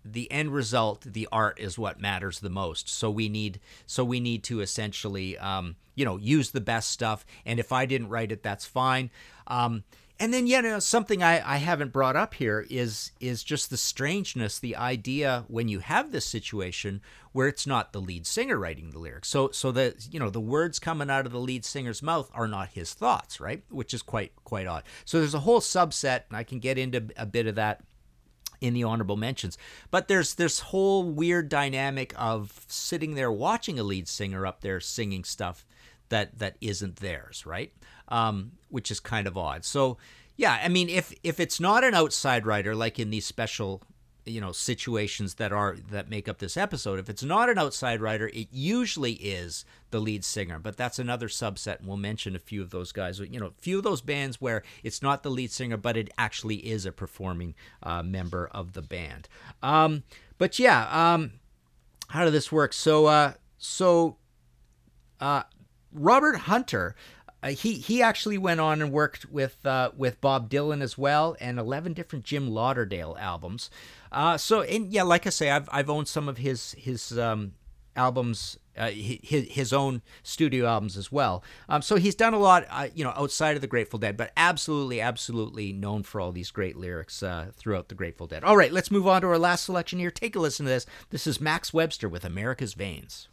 the 0.03 0.29
end 0.29 0.53
result 0.53 1.05
the 1.05 1.29
art 1.31 1.57
is 1.57 1.79
what 1.79 2.01
matters 2.01 2.41
the 2.41 2.49
most 2.49 2.89
so 2.89 3.09
we 3.09 3.29
need 3.29 3.61
so 3.85 4.03
we 4.03 4.19
need 4.19 4.43
to 4.43 4.59
essentially 4.59 5.37
um, 5.37 5.77
you 5.95 6.03
know 6.03 6.17
use 6.17 6.51
the 6.51 6.61
best 6.61 6.91
stuff 6.91 7.25
and 7.45 7.59
if 7.59 7.71
i 7.71 7.85
didn't 7.85 8.09
write 8.09 8.31
it 8.31 8.43
that's 8.43 8.65
fine 8.65 9.09
um, 9.47 9.83
and 10.19 10.33
then 10.33 10.47
you 10.47 10.61
know 10.61 10.79
something 10.79 11.21
I, 11.21 11.55
I 11.55 11.57
haven't 11.57 11.91
brought 11.91 12.15
up 12.15 12.35
here 12.35 12.65
is 12.69 13.11
is 13.19 13.43
just 13.43 13.69
the 13.69 13.77
strangeness 13.77 14.59
the 14.59 14.75
idea 14.75 15.45
when 15.47 15.67
you 15.67 15.79
have 15.79 16.11
this 16.11 16.25
situation 16.25 17.01
where 17.33 17.47
it's 17.47 17.67
not 17.67 17.91
the 17.91 17.99
lead 17.99 18.25
singer 18.25 18.57
writing 18.57 18.91
the 18.91 18.99
lyrics. 18.99 19.27
So 19.27 19.49
so 19.51 19.71
the 19.71 19.95
you 20.09 20.19
know 20.19 20.29
the 20.29 20.39
words 20.39 20.79
coming 20.79 21.09
out 21.09 21.25
of 21.25 21.31
the 21.31 21.39
lead 21.39 21.65
singer's 21.65 22.01
mouth 22.01 22.29
are 22.33 22.47
not 22.47 22.69
his 22.69 22.93
thoughts 22.93 23.39
right? 23.39 23.63
Which 23.69 23.93
is 23.93 24.01
quite 24.01 24.31
quite 24.43 24.67
odd. 24.67 24.83
So 25.03 25.19
there's 25.19 25.33
a 25.33 25.39
whole 25.39 25.61
subset 25.61 26.23
and 26.29 26.37
I 26.37 26.43
can 26.43 26.59
get 26.59 26.77
into 26.77 27.09
a 27.17 27.25
bit 27.25 27.47
of 27.47 27.55
that 27.55 27.83
in 28.61 28.73
the 28.73 28.85
honorable 28.85 29.17
mentions. 29.17 29.57
But 29.91 30.07
there's 30.07 30.35
this 30.35 30.59
whole 30.59 31.03
weird 31.03 31.49
dynamic 31.49 32.13
of 32.17 32.65
sitting 32.67 33.15
there 33.15 33.31
watching 33.31 33.77
a 33.79 33.83
lead 33.83 34.07
singer 34.07 34.45
up 34.45 34.61
there 34.61 34.79
singing 34.79 35.25
stuff 35.25 35.65
that 36.09 36.37
that 36.37 36.55
isn't 36.61 36.97
theirs 36.97 37.45
right 37.45 37.71
um, 38.07 38.53
which 38.69 38.91
is 38.91 38.99
kind 38.99 39.27
of 39.27 39.37
odd. 39.37 39.65
So, 39.65 39.97
yeah, 40.35 40.59
I 40.63 40.67
mean, 40.67 40.89
if 40.89 41.13
if 41.23 41.39
it's 41.39 41.59
not 41.59 41.83
an 41.83 41.93
outside 41.93 42.45
writer, 42.45 42.75
like 42.75 42.99
in 42.99 43.09
these 43.09 43.25
special, 43.25 43.81
you 44.25 44.41
know, 44.41 44.51
situations 44.51 45.35
that 45.35 45.51
are 45.51 45.77
that 45.91 46.09
make 46.09 46.27
up 46.27 46.39
this 46.39 46.57
episode, 46.57 46.99
if 46.99 47.09
it's 47.09 47.23
not 47.23 47.49
an 47.49 47.57
outside 47.57 48.01
writer, 48.01 48.27
it 48.27 48.47
usually 48.51 49.13
is 49.13 49.63
the 49.91 49.99
lead 49.99 50.25
singer. 50.25 50.59
But 50.59 50.77
that's 50.77 50.99
another 50.99 51.29
subset, 51.29 51.79
and 51.79 51.87
we'll 51.87 51.97
mention 51.97 52.35
a 52.35 52.39
few 52.39 52.61
of 52.61 52.71
those 52.71 52.91
guys. 52.91 53.19
You 53.19 53.39
know, 53.39 53.47
a 53.47 53.61
few 53.61 53.77
of 53.77 53.83
those 53.83 54.01
bands 54.01 54.41
where 54.41 54.63
it's 54.83 55.01
not 55.01 55.23
the 55.23 55.31
lead 55.31 55.51
singer, 55.51 55.77
but 55.77 55.95
it 55.97 56.09
actually 56.17 56.57
is 56.57 56.85
a 56.85 56.91
performing 56.91 57.55
uh, 57.81 58.03
member 58.03 58.47
of 58.51 58.73
the 58.73 58.81
band. 58.81 59.29
Um, 59.63 60.03
but 60.37 60.59
yeah, 60.59 61.13
um, 61.13 61.31
how 62.09 62.25
did 62.25 62.33
this 62.33 62.51
work? 62.51 62.73
So, 62.73 63.05
uh, 63.05 63.33
so. 63.57 64.17
Uh, 65.21 65.43
Robert 65.95 66.37
Hunter 66.37 66.95
uh, 67.45 67.49
he 67.49 67.73
he 67.73 68.01
actually 68.01 68.39
went 68.39 68.59
on 68.59 68.81
and 68.81 68.91
worked 68.91 69.29
with 69.29 69.63
uh, 69.67 69.91
with 69.95 70.19
Bob 70.19 70.49
Dylan 70.49 70.81
as 70.81 70.97
well, 70.97 71.37
and 71.39 71.59
eleven 71.59 71.93
different 71.93 72.25
Jim 72.25 72.49
Lauderdale 72.49 73.15
albums. 73.19 73.69
Uh, 74.11 74.35
so 74.35 74.61
and 74.61 74.91
yeah, 74.91 75.03
like 75.03 75.27
I 75.27 75.29
say, 75.29 75.51
I've 75.51 75.69
I've 75.71 75.89
owned 75.89 76.07
some 76.07 76.27
of 76.27 76.37
his 76.37 76.73
his 76.77 77.17
um, 77.19 77.53
albums. 77.95 78.57
Uh, 78.77 78.89
his 78.89 79.47
his 79.51 79.71
own 79.71 80.01
studio 80.21 80.65
albums 80.65 80.97
as 80.97 81.09
well. 81.09 81.45
Um, 81.69 81.81
so 81.81 81.95
he's 81.95 82.13
done 82.13 82.33
a 82.33 82.39
lot, 82.39 82.65
uh, 82.69 82.89
you 82.93 83.05
know, 83.05 83.13
outside 83.15 83.55
of 83.55 83.61
the 83.61 83.67
Grateful 83.67 83.99
Dead, 83.99 84.17
but 84.17 84.33
absolutely, 84.35 84.99
absolutely 84.99 85.71
known 85.71 86.03
for 86.03 86.19
all 86.19 86.33
these 86.33 86.51
great 86.51 86.75
lyrics 86.75 87.23
uh, 87.23 87.51
throughout 87.55 87.87
the 87.87 87.95
Grateful 87.95 88.27
Dead. 88.27 88.43
All 88.43 88.57
right, 88.57 88.73
let's 88.73 88.91
move 88.91 89.07
on 89.07 89.21
to 89.21 89.27
our 89.27 89.39
last 89.39 89.63
selection 89.63 89.99
here. 89.99 90.11
Take 90.11 90.35
a 90.35 90.39
listen 90.39 90.65
to 90.65 90.71
this. 90.71 90.85
This 91.09 91.25
is 91.25 91.39
Max 91.39 91.73
Webster 91.73 92.09
with 92.09 92.25
America's 92.25 92.73
Veins. 92.73 93.29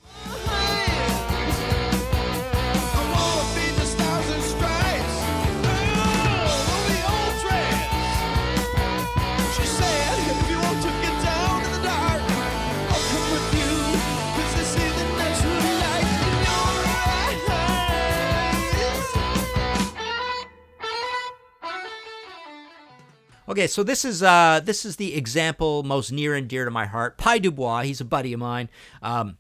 Okay, 23.49 23.67
so 23.67 23.83
this 23.83 24.05
is 24.05 24.23
uh, 24.23 24.61
this 24.63 24.85
is 24.85 24.97
the 24.97 25.15
example 25.15 25.83
most 25.83 26.13
near 26.13 26.35
and 26.35 26.49
dear 26.49 26.65
to 26.65 26.71
my 26.71 26.87
heart. 26.87 27.19
Pye 27.19 27.39
Dubois, 27.39 27.83
he's 27.83 28.01
a 28.01 28.05
buddy 28.05 28.33
of 28.33 28.41
mine. 28.41 28.69
Um, 29.03 29.37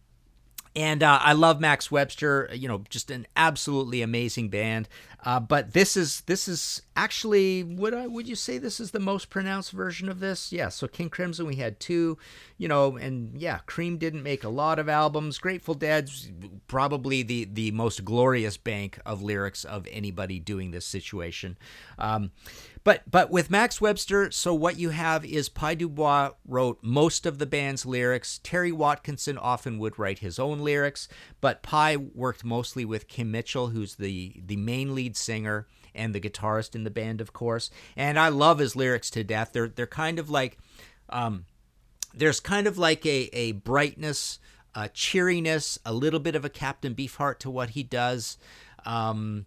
and 0.74 1.02
uh, 1.02 1.20
I 1.22 1.34
love 1.34 1.60
Max 1.60 1.90
Webster. 1.90 2.48
You 2.52 2.66
know, 2.66 2.82
just 2.88 3.10
an 3.10 3.26
absolutely 3.36 4.02
amazing 4.02 4.48
band. 4.48 4.88
Uh, 5.24 5.38
but 5.38 5.72
this 5.72 5.96
is 5.96 6.22
this 6.22 6.48
is 6.48 6.82
actually 6.96 7.62
would 7.62 7.94
I 7.94 8.08
would 8.08 8.28
you 8.28 8.34
say 8.34 8.58
this 8.58 8.80
is 8.80 8.90
the 8.90 8.98
most 8.98 9.30
pronounced 9.30 9.70
version 9.70 10.08
of 10.08 10.18
this? 10.18 10.52
Yeah. 10.52 10.68
So 10.68 10.88
King 10.88 11.10
Crimson 11.10 11.46
we 11.46 11.56
had 11.56 11.78
two, 11.78 12.18
you 12.58 12.66
know, 12.66 12.96
and 12.96 13.40
yeah, 13.40 13.58
Cream 13.66 13.98
didn't 13.98 14.24
make 14.24 14.42
a 14.42 14.48
lot 14.48 14.80
of 14.80 14.88
albums. 14.88 15.38
Grateful 15.38 15.74
Dead's 15.74 16.30
probably 16.66 17.22
the 17.22 17.44
the 17.44 17.70
most 17.70 18.04
glorious 18.04 18.56
bank 18.56 18.98
of 19.06 19.22
lyrics 19.22 19.64
of 19.64 19.86
anybody 19.90 20.40
doing 20.40 20.72
this 20.72 20.86
situation. 20.86 21.56
Um, 21.98 22.32
but 22.84 23.08
but 23.08 23.30
with 23.30 23.50
Max 23.50 23.80
Webster, 23.80 24.30
so 24.32 24.52
what 24.52 24.76
you 24.76 24.90
have 24.90 25.24
is 25.24 25.48
Pye 25.48 25.76
Dubois 25.76 26.32
wrote 26.44 26.78
most 26.82 27.26
of 27.26 27.38
the 27.38 27.46
band's 27.46 27.86
lyrics. 27.86 28.40
Terry 28.42 28.72
Watkinson 28.72 29.38
often 29.38 29.78
would 29.78 29.98
write 29.98 30.18
his 30.18 30.38
own 30.38 30.58
lyrics, 30.60 31.06
but 31.40 31.62
Pye 31.62 31.96
worked 31.96 32.44
mostly 32.44 32.84
with 32.84 33.06
Kim 33.06 33.30
Mitchell, 33.30 33.68
who's 33.68 33.94
the 33.94 34.42
the 34.44 34.56
main 34.56 34.96
lead 34.96 35.11
singer 35.16 35.66
and 35.94 36.14
the 36.14 36.20
guitarist 36.20 36.74
in 36.74 36.84
the 36.84 36.90
band, 36.90 37.20
of 37.20 37.32
course. 37.32 37.70
And 37.96 38.18
I 38.18 38.28
love 38.28 38.58
his 38.58 38.76
lyrics 38.76 39.10
to 39.10 39.24
death. 39.24 39.50
They're 39.52 39.68
they're 39.68 39.86
kind 39.86 40.18
of 40.18 40.30
like 40.30 40.58
um, 41.08 41.44
there's 42.14 42.40
kind 42.40 42.66
of 42.66 42.78
like 42.78 43.04
a 43.06 43.28
a 43.32 43.52
brightness, 43.52 44.38
a 44.74 44.88
cheeriness, 44.88 45.78
a 45.84 45.92
little 45.92 46.20
bit 46.20 46.34
of 46.34 46.44
a 46.44 46.50
Captain 46.50 46.94
Beefheart 46.94 47.38
to 47.40 47.50
what 47.50 47.70
he 47.70 47.82
does. 47.82 48.38
Um, 48.84 49.46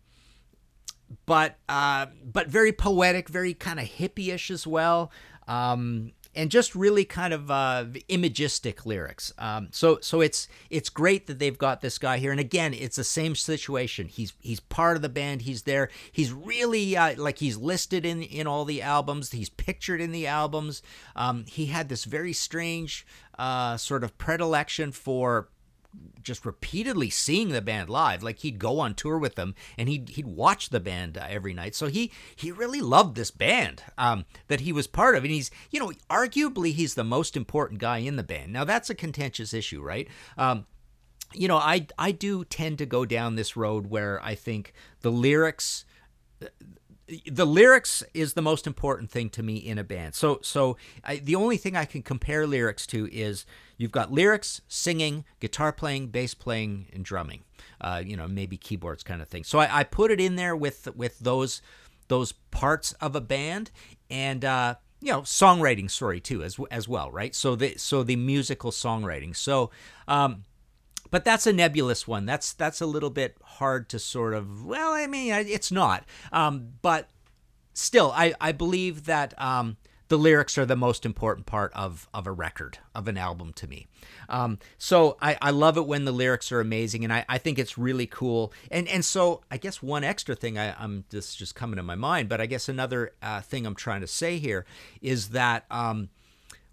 but 1.26 1.58
uh, 1.70 2.08
but 2.24 2.48
very 2.48 2.72
poetic, 2.72 3.30
very 3.30 3.54
kind 3.54 3.80
of 3.80 3.86
hippie-ish 3.86 4.52
as 4.52 4.66
well. 4.66 5.12
Um, 5.48 6.12
and 6.36 6.52
just 6.52 6.76
really 6.76 7.06
kind 7.06 7.34
of 7.34 7.50
uh, 7.50 7.86
imagistic 8.08 8.86
lyrics. 8.86 9.34
Um, 9.38 9.70
so 9.72 10.00
so 10.02 10.22
it's 10.22 10.48
it's 10.70 10.90
great 10.90 11.28
that 11.28 11.40
they've 11.40 11.58
got 11.58 11.82
this 11.82 11.98
guy 11.98 12.18
here. 12.18 12.32
And 12.32 12.40
again, 12.40 12.74
it's 12.74 12.98
the 12.98 13.04
same 13.04 13.36
situation. 13.36 14.08
He's 14.08 14.34
he's 14.40 14.60
part 14.60 14.96
of 14.96 15.02
the 15.02 15.10
band. 15.10 15.44
He's 15.44 15.64
there. 15.64 15.90
He's 16.12 16.32
really 16.32 16.98
uh, 16.98 17.16
like 17.18 17.40
he's 17.40 17.58
listed 17.58 18.06
in 18.06 18.22
in 18.22 18.48
all 18.48 18.66
the 18.66 18.82
albums. 18.82 19.32
He's 19.32 19.50
pictured 19.50 20.02
in 20.02 20.12
the 20.12 20.28
albums. 20.28 20.82
Um, 21.16 21.46
he 21.48 21.68
had 21.68 21.90
this 21.90 22.04
very 22.04 22.34
strange 22.34 23.06
uh, 23.40 23.78
sort 23.78 24.04
of 24.04 24.18
predilection 24.18 24.92
for 24.92 25.50
just 26.22 26.46
repeatedly 26.46 27.10
seeing 27.10 27.50
the 27.50 27.62
band 27.62 27.90
live. 27.90 28.24
Like 28.24 28.40
he'd 28.40 28.60
go 28.60 28.80
on 28.80 28.96
tour 28.96 29.18
with 29.18 29.36
them 29.36 29.56
and 29.78 29.88
he'd 29.88 30.10
he'd 30.10 30.26
watch 30.26 30.70
the 30.70 30.80
band 30.80 31.18
uh, 31.18 31.26
every 31.30 31.54
night. 31.54 31.76
So 31.76 31.88
he 31.88 32.12
he 32.36 32.52
really 32.52 32.82
loved 32.82 33.16
this 33.16 33.32
band 33.32 33.84
um, 33.98 34.26
that 34.48 34.62
he 34.62 34.74
was 34.74 34.88
part 34.88 35.16
of, 35.16 35.24
and 35.24 35.32
he's 35.32 35.52
you 35.72 35.80
know 35.80 35.92
arguably 36.10 36.74
he's 36.74 36.96
the 36.96 37.04
most 37.04 37.38
important 37.38 37.80
guy 37.80 38.00
in 38.00 38.16
the 38.16 38.24
band. 38.24 38.52
Now 38.52 38.64
that's 38.64 38.90
a 38.90 38.96
contentious 38.96 39.54
issue, 39.54 39.82
right? 39.82 40.08
Um, 40.38 40.66
you 41.34 41.48
know, 41.48 41.58
I 41.58 41.88
I 41.98 42.12
do 42.12 42.44
tend 42.44 42.78
to 42.80 42.86
go 42.86 43.06
down 43.06 43.36
this 43.36 43.56
road 43.56 43.88
where 43.88 44.24
I 44.24 44.36
think 44.36 44.74
the 45.02 45.12
lyrics 45.12 45.86
the 47.28 47.46
lyrics 47.46 48.04
is 48.14 48.34
the 48.34 48.42
most 48.42 48.66
important 48.66 49.12
thing 49.12 49.30
to 49.32 49.44
me 49.44 49.58
in 49.58 49.78
a 49.78 49.84
band. 49.84 50.16
So 50.16 50.40
so 50.42 50.78
I, 51.04 51.18
the 51.18 51.36
only 51.36 51.58
thing 51.58 51.76
I 51.76 51.86
can 51.86 52.02
compare 52.02 52.48
lyrics 52.48 52.88
to 52.88 53.08
is 53.12 53.46
you've 53.78 53.92
got 53.92 54.12
lyrics, 54.12 54.62
singing, 54.68 55.26
guitar 55.40 55.72
playing, 55.72 56.08
bass 56.08 56.34
playing, 56.34 56.88
and 56.94 57.06
drumming. 57.06 57.44
Uh, 57.80 58.02
you 58.04 58.18
know, 58.18 58.28
maybe 58.28 58.58
keyboards 58.58 59.04
kind 59.04 59.22
of 59.22 59.28
thing. 59.28 59.44
So 59.44 59.60
I, 59.60 59.80
I, 59.80 59.84
put 59.84 60.10
it 60.10 60.20
in 60.20 60.36
there 60.36 60.56
with 60.56 60.88
with 60.96 61.20
those 61.20 61.62
those 62.08 62.32
parts 62.32 62.94
of 62.94 63.16
a 63.16 63.22
band 63.22 63.72
and 64.10 64.46
uh, 64.46 64.76
you 65.02 65.12
know 65.12 65.22
songwriting 65.22 65.90
sorry 65.92 66.20
too 66.20 66.44
as 66.44 66.58
as 66.72 66.88
well, 66.88 67.12
right? 67.12 67.36
So 67.36 67.56
the 67.56 67.76
so 67.78 68.02
the 68.04 68.16
musical 68.16 68.72
songwriting. 68.72 69.36
So 69.36 69.70
um, 70.08 70.44
but 71.16 71.24
that's 71.24 71.48
a 71.48 71.54
nebulous 71.54 72.06
one. 72.06 72.26
That's 72.26 72.52
that's 72.52 72.82
a 72.82 72.86
little 72.86 73.10
bit 73.10 73.38
hard 73.42 73.88
to 73.88 74.00
sort 74.00 74.34
of. 74.34 74.66
Well, 74.66 74.92
I 74.92 75.08
mean, 75.08 75.32
it's 75.34 75.72
not. 75.72 76.04
Um, 76.34 76.74
but 76.82 77.08
still, 77.74 78.12
I 78.14 78.34
I 78.42 78.52
believe 78.52 79.06
that 79.06 79.34
um, 79.42 79.78
the 80.10 80.18
lyrics 80.18 80.58
are 80.58 80.66
the 80.66 80.76
most 80.76 81.06
important 81.06 81.46
part 81.46 81.72
of 81.74 82.10
of 82.14 82.28
a 82.28 82.34
record 82.34 82.80
of 82.94 83.08
an 83.08 83.18
album 83.18 83.54
to 83.54 83.66
me. 83.66 83.88
Um, 84.28 84.60
so 84.78 85.16
I, 85.22 85.38
I 85.42 85.52
love 85.52 85.78
it 85.78 85.88
when 85.88 86.04
the 86.04 86.12
lyrics 86.12 86.52
are 86.52 86.60
amazing, 86.60 87.06
and 87.06 87.14
I, 87.14 87.24
I 87.30 87.38
think 87.38 87.60
it's 87.60 87.78
really 87.78 88.08
cool. 88.08 88.52
And 88.70 88.86
and 88.90 89.06
so 89.06 89.40
I 89.50 89.56
guess 89.56 89.82
one 89.82 90.04
extra 90.04 90.36
thing 90.36 90.58
I, 90.58 90.76
I'm 90.78 91.06
just 91.10 91.38
just 91.38 91.56
coming 91.56 91.78
to 91.78 91.84
my 91.84 91.96
mind, 91.96 92.28
but 92.28 92.42
I 92.42 92.46
guess 92.46 92.68
another 92.68 93.14
uh, 93.22 93.40
thing 93.40 93.66
I'm 93.66 93.74
trying 93.76 94.02
to 94.02 94.08
say 94.08 94.38
here 94.38 94.66
is 95.02 95.30
that. 95.30 95.64
Um, 95.72 96.10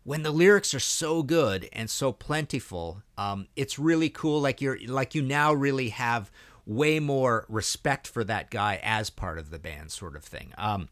when 0.04 0.22
the 0.22 0.30
lyrics 0.30 0.74
are 0.74 0.80
so 0.80 1.22
good 1.22 1.68
and 1.72 1.88
so 1.88 2.12
plentiful, 2.12 3.02
um, 3.16 3.46
it's 3.56 3.78
really 3.78 4.08
cool. 4.08 4.40
Like 4.40 4.60
you're 4.60 4.78
like 4.86 5.14
you 5.14 5.22
now 5.22 5.52
really 5.52 5.90
have 5.90 6.30
way 6.66 7.00
more 7.00 7.46
respect 7.48 8.06
for 8.06 8.24
that 8.24 8.50
guy 8.50 8.80
as 8.82 9.10
part 9.10 9.38
of 9.38 9.50
the 9.50 9.58
band, 9.58 9.90
sort 9.90 10.16
of 10.16 10.24
thing. 10.24 10.52
Um, 10.58 10.88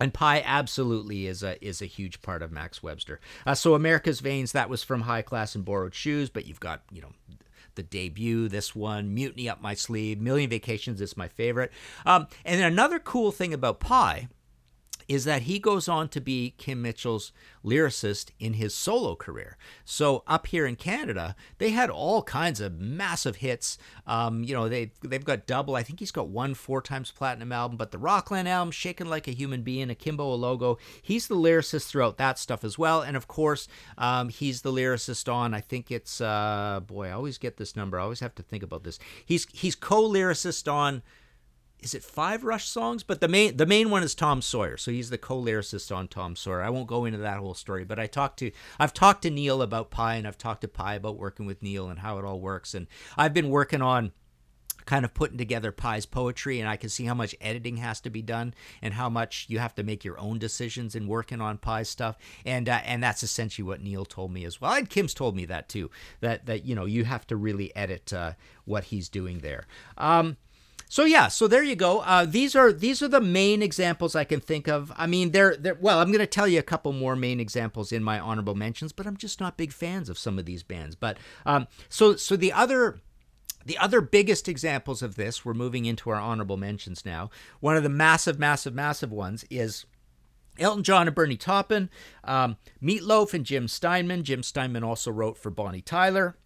and 0.00 0.14
Pye 0.14 0.42
absolutely 0.44 1.26
is 1.26 1.42
a 1.42 1.62
is 1.64 1.82
a 1.82 1.86
huge 1.86 2.22
part 2.22 2.42
of 2.42 2.50
Max 2.50 2.82
Webster. 2.82 3.20
Uh, 3.46 3.54
so 3.54 3.74
America's 3.74 4.20
Veins 4.20 4.52
that 4.52 4.70
was 4.70 4.82
from 4.82 5.02
High 5.02 5.22
Class 5.22 5.54
and 5.54 5.64
Borrowed 5.64 5.94
Shoes, 5.94 6.30
but 6.30 6.46
you've 6.46 6.60
got 6.60 6.82
you 6.90 7.02
know 7.02 7.12
the 7.76 7.82
debut, 7.84 8.48
this 8.48 8.74
one, 8.74 9.14
Mutiny 9.14 9.48
Up 9.48 9.60
My 9.60 9.74
Sleeve, 9.74 10.20
Million 10.20 10.50
Vacations 10.50 11.00
is 11.00 11.16
my 11.16 11.28
favorite. 11.28 11.70
Um, 12.04 12.26
and 12.44 12.60
then 12.60 12.72
another 12.72 12.98
cool 12.98 13.30
thing 13.30 13.54
about 13.54 13.78
Pye 13.78 14.28
is 15.10 15.24
that 15.24 15.42
he 15.42 15.58
goes 15.58 15.88
on 15.88 16.08
to 16.08 16.20
be 16.20 16.54
Kim 16.56 16.80
Mitchell's 16.82 17.32
lyricist 17.64 18.30
in 18.38 18.52
his 18.52 18.72
solo 18.72 19.16
career. 19.16 19.58
So 19.84 20.22
up 20.28 20.46
here 20.46 20.64
in 20.64 20.76
Canada, 20.76 21.34
they 21.58 21.70
had 21.70 21.90
all 21.90 22.22
kinds 22.22 22.60
of 22.60 22.78
massive 22.78 23.36
hits. 23.36 23.76
Um, 24.06 24.44
you 24.44 24.54
know, 24.54 24.68
they 24.68 24.92
they've 25.02 25.24
got 25.24 25.48
double. 25.48 25.74
I 25.74 25.82
think 25.82 25.98
he's 25.98 26.12
got 26.12 26.28
one 26.28 26.54
four 26.54 26.80
times 26.80 27.10
platinum 27.10 27.50
album, 27.50 27.76
but 27.76 27.90
the 27.90 27.98
Rockland 27.98 28.46
album, 28.46 28.70
"Shakin' 28.70 29.10
Like 29.10 29.26
a 29.26 29.32
Human 29.32 29.62
Being," 29.62 29.90
Akimbo 29.90 30.36
Alogo, 30.36 30.78
he's 31.02 31.26
the 31.26 31.34
lyricist 31.34 31.88
throughout 31.88 32.16
that 32.18 32.38
stuff 32.38 32.62
as 32.62 32.78
well. 32.78 33.02
And 33.02 33.16
of 33.16 33.26
course, 33.26 33.66
um, 33.98 34.28
he's 34.28 34.62
the 34.62 34.72
lyricist 34.72 35.30
on. 35.30 35.54
I 35.54 35.60
think 35.60 35.90
it's 35.90 36.20
uh, 36.20 36.82
boy, 36.86 37.08
I 37.08 37.12
always 37.12 37.36
get 37.36 37.56
this 37.56 37.74
number. 37.74 37.98
I 37.98 38.04
always 38.04 38.20
have 38.20 38.36
to 38.36 38.44
think 38.44 38.62
about 38.62 38.84
this. 38.84 39.00
He's 39.26 39.48
he's 39.52 39.74
co-lyricist 39.74 40.72
on 40.72 41.02
is 41.82 41.94
it 41.94 42.02
five 42.04 42.44
Rush 42.44 42.68
songs? 42.68 43.02
But 43.02 43.20
the 43.20 43.28
main 43.28 43.56
the 43.56 43.66
main 43.66 43.90
one 43.90 44.02
is 44.02 44.14
Tom 44.14 44.42
Sawyer, 44.42 44.76
so 44.76 44.90
he's 44.90 45.10
the 45.10 45.18
co-lyricist 45.18 45.94
on 45.94 46.08
Tom 46.08 46.36
Sawyer. 46.36 46.62
I 46.62 46.70
won't 46.70 46.86
go 46.86 47.04
into 47.04 47.18
that 47.18 47.38
whole 47.38 47.54
story, 47.54 47.84
but 47.84 47.98
I 47.98 48.06
talked 48.06 48.38
to 48.40 48.50
I've 48.78 48.94
talked 48.94 49.22
to 49.22 49.30
Neil 49.30 49.62
about 49.62 49.90
Pye, 49.90 50.16
and 50.16 50.26
I've 50.26 50.38
talked 50.38 50.62
to 50.62 50.68
Pye 50.68 50.94
about 50.94 51.18
working 51.18 51.46
with 51.46 51.62
Neil 51.62 51.88
and 51.88 51.98
how 51.98 52.18
it 52.18 52.24
all 52.24 52.40
works, 52.40 52.74
and 52.74 52.86
I've 53.16 53.34
been 53.34 53.50
working 53.50 53.82
on 53.82 54.12
kind 54.86 55.04
of 55.04 55.14
putting 55.14 55.38
together 55.38 55.72
Pye's 55.72 56.06
poetry, 56.06 56.58
and 56.58 56.68
I 56.68 56.76
can 56.76 56.88
see 56.88 57.04
how 57.04 57.14
much 57.14 57.34
editing 57.40 57.76
has 57.76 58.00
to 58.00 58.10
be 58.10 58.22
done 58.22 58.54
and 58.82 58.94
how 58.94 59.08
much 59.08 59.46
you 59.48 59.58
have 59.58 59.74
to 59.76 59.82
make 59.82 60.04
your 60.04 60.18
own 60.18 60.38
decisions 60.38 60.94
in 60.94 61.06
working 61.06 61.40
on 61.40 61.58
Pye's 61.58 61.88
stuff, 61.88 62.16
and 62.44 62.68
uh, 62.68 62.80
and 62.84 63.02
that's 63.02 63.22
essentially 63.22 63.64
what 63.66 63.82
Neil 63.82 64.04
told 64.04 64.32
me 64.32 64.44
as 64.44 64.60
well, 64.60 64.72
and 64.72 64.90
Kim's 64.90 65.14
told 65.14 65.36
me 65.36 65.44
that 65.46 65.68
too, 65.68 65.90
that 66.20 66.46
that 66.46 66.64
you 66.64 66.74
know 66.74 66.86
you 66.86 67.04
have 67.04 67.26
to 67.28 67.36
really 67.36 67.74
edit 67.76 68.12
uh, 68.12 68.32
what 68.64 68.84
he's 68.84 69.08
doing 69.08 69.38
there. 69.38 69.66
Um, 69.96 70.36
so 70.90 71.04
yeah, 71.04 71.28
so 71.28 71.46
there 71.46 71.62
you 71.62 71.76
go. 71.76 72.00
Uh, 72.00 72.26
these 72.26 72.56
are 72.56 72.72
these 72.72 73.00
are 73.00 73.06
the 73.06 73.20
main 73.20 73.62
examples 73.62 74.16
I 74.16 74.24
can 74.24 74.40
think 74.40 74.66
of. 74.66 74.92
I 74.96 75.06
mean, 75.06 75.30
they're, 75.30 75.56
they're 75.56 75.78
well. 75.80 76.00
I'm 76.00 76.08
going 76.08 76.18
to 76.18 76.26
tell 76.26 76.48
you 76.48 76.58
a 76.58 76.64
couple 76.64 76.92
more 76.92 77.14
main 77.14 77.38
examples 77.38 77.92
in 77.92 78.02
my 78.02 78.18
honorable 78.18 78.56
mentions, 78.56 78.90
but 78.90 79.06
I'm 79.06 79.16
just 79.16 79.38
not 79.38 79.56
big 79.56 79.72
fans 79.72 80.08
of 80.08 80.18
some 80.18 80.36
of 80.36 80.46
these 80.46 80.64
bands. 80.64 80.96
But 80.96 81.16
um, 81.46 81.68
so 81.88 82.16
so 82.16 82.34
the 82.34 82.52
other 82.52 82.98
the 83.64 83.78
other 83.78 84.00
biggest 84.00 84.48
examples 84.48 85.00
of 85.00 85.14
this, 85.14 85.44
we're 85.44 85.54
moving 85.54 85.84
into 85.84 86.10
our 86.10 86.16
honorable 86.16 86.56
mentions 86.56 87.06
now. 87.06 87.30
One 87.60 87.76
of 87.76 87.84
the 87.84 87.88
massive, 87.88 88.40
massive, 88.40 88.74
massive 88.74 89.12
ones 89.12 89.44
is 89.48 89.86
Elton 90.58 90.82
John 90.82 91.06
and 91.06 91.14
Bernie 91.14 91.36
Taupin, 91.36 91.88
um, 92.24 92.56
Meatloaf 92.82 93.32
and 93.32 93.46
Jim 93.46 93.68
Steinman. 93.68 94.24
Jim 94.24 94.42
Steinman 94.42 94.82
also 94.82 95.12
wrote 95.12 95.38
for 95.38 95.50
Bonnie 95.50 95.82
Tyler 95.82 96.36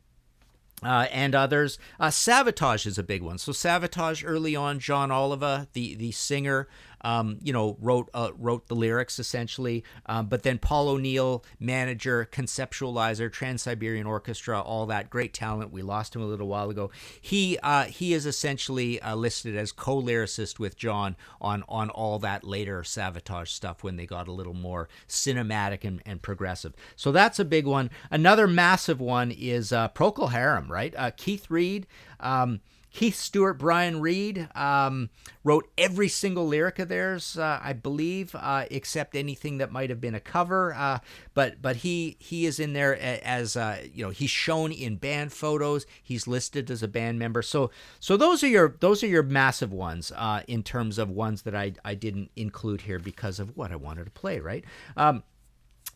uh, 0.83 1.07
and 1.11 1.35
others. 1.35 1.79
Uh, 1.99 2.09
Savatage 2.09 2.87
is 2.87 2.99
a 2.99 3.03
big 3.03 3.23
one. 3.23 3.39
So 3.39 3.53
Savatage 3.53 4.25
early 4.27 4.57
on, 4.57 4.79
Jon 4.79 5.11
Oliva, 5.11 5.69
the 5.73 5.95
the 5.95 6.13
singer, 6.13 6.69
um, 7.05 7.39
you 7.43 7.53
know, 7.53 7.77
wrote 7.81 8.09
uh, 8.15 8.31
wrote 8.37 8.67
the 8.67 8.75
lyrics 8.75 9.19
essentially. 9.19 9.85
Um, 10.07 10.27
but 10.27 10.43
then 10.43 10.59
Paul 10.59 10.89
O'Neill, 10.89 11.45
manager, 11.61 12.29
conceptualizer, 12.33 13.31
Trans 13.31 13.63
Siberian 13.63 14.07
Orchestra, 14.07 14.61
all 14.61 14.87
that 14.87 15.11
great 15.11 15.35
talent. 15.35 15.71
We 15.71 15.83
lost 15.83 16.17
him 16.17 16.23
a 16.23 16.27
little 16.27 16.49
while 16.49 16.71
ago. 16.71 16.91
He 17.21 17.59
uh, 17.63 17.85
he 17.85 18.15
is 18.15 18.27
essentially 18.27 19.01
uh, 19.03 19.15
listed 19.15 19.55
as 19.55 19.71
co-lyricist 19.71 20.59
with 20.59 20.77
John 20.77 21.15
on 21.41 21.63
on 21.69 21.91
all 21.91 22.19
that 22.21 22.43
later 22.43 22.83
Savatage 22.83 23.49
stuff 23.49 23.85
when 23.85 23.97
they 23.97 24.07
got 24.07 24.27
a 24.27 24.33
little 24.33 24.55
more 24.55 24.89
cinematic 25.07 25.85
and, 25.85 26.03
and 26.07 26.23
progressive. 26.23 26.73
So 26.97 27.13
that's 27.13 27.39
a 27.39 27.45
big 27.45 27.67
one. 27.67 27.91
Another 28.11 28.47
massive 28.47 29.01
one 29.01 29.31
is 29.31 29.73
uh, 29.73 29.91
Procol 29.91 30.33
Harum, 30.33 30.73
right? 30.73 30.95
Uh, 30.97 31.11
Keith 31.15 31.51
Reid. 31.51 31.87
Um, 32.19 32.61
Keith 32.95 33.17
Stewart, 33.17 33.59
Brian 33.59 34.01
Reed 34.01 34.49
um, 34.55 35.11
wrote 35.43 35.69
every 35.77 36.07
single 36.07 36.47
lyric 36.47 36.79
of 36.79 36.89
theirs, 36.89 37.37
uh, 37.37 37.59
I 37.61 37.73
believe, 37.73 38.37
uh, 38.37 38.67
except 38.71 39.17
anything 39.17 39.59
that 39.59 39.73
might 39.73 39.91
have 39.91 40.01
been 40.01 40.15
a 40.15 40.21
cover. 40.21 40.73
Uh, 40.73 41.01
but 41.35 41.61
but 41.61 41.77
he 41.77 42.17
he 42.21 42.47
is 42.47 42.61
in 42.61 42.73
there 42.73 42.97
as 42.97 43.57
uh, 43.57 43.83
you 43.93 44.05
know 44.05 44.11
he's 44.11 44.31
shown 44.31 44.71
in 44.71 44.95
band 44.95 45.33
photos. 45.33 45.87
He's 46.05 46.29
listed 46.29 46.71
as 46.71 46.85
a 46.85 46.89
band 46.89 47.19
member. 47.19 47.43
So 47.43 47.73
so 47.99 48.17
those 48.17 48.45
are 48.45 48.49
your 48.49 48.77
those 48.79 49.03
are 49.03 49.09
your 49.09 49.25
massive 49.25 49.73
ones 49.73 50.13
uh, 50.15 50.43
in 50.47 50.63
terms 50.63 50.97
of 50.97 51.11
ones 51.11 51.43
that 51.43 51.55
I 51.57 51.73
I 51.85 51.97
didn't 51.97 52.31
include 52.37 52.83
here 52.83 53.01
because 53.01 53.41
of 53.41 53.57
what 53.57 53.73
I 53.73 53.77
wanted 53.77 54.05
to 54.05 54.13
play. 54.13 54.39
Right. 54.39 54.65
Um, 54.97 55.25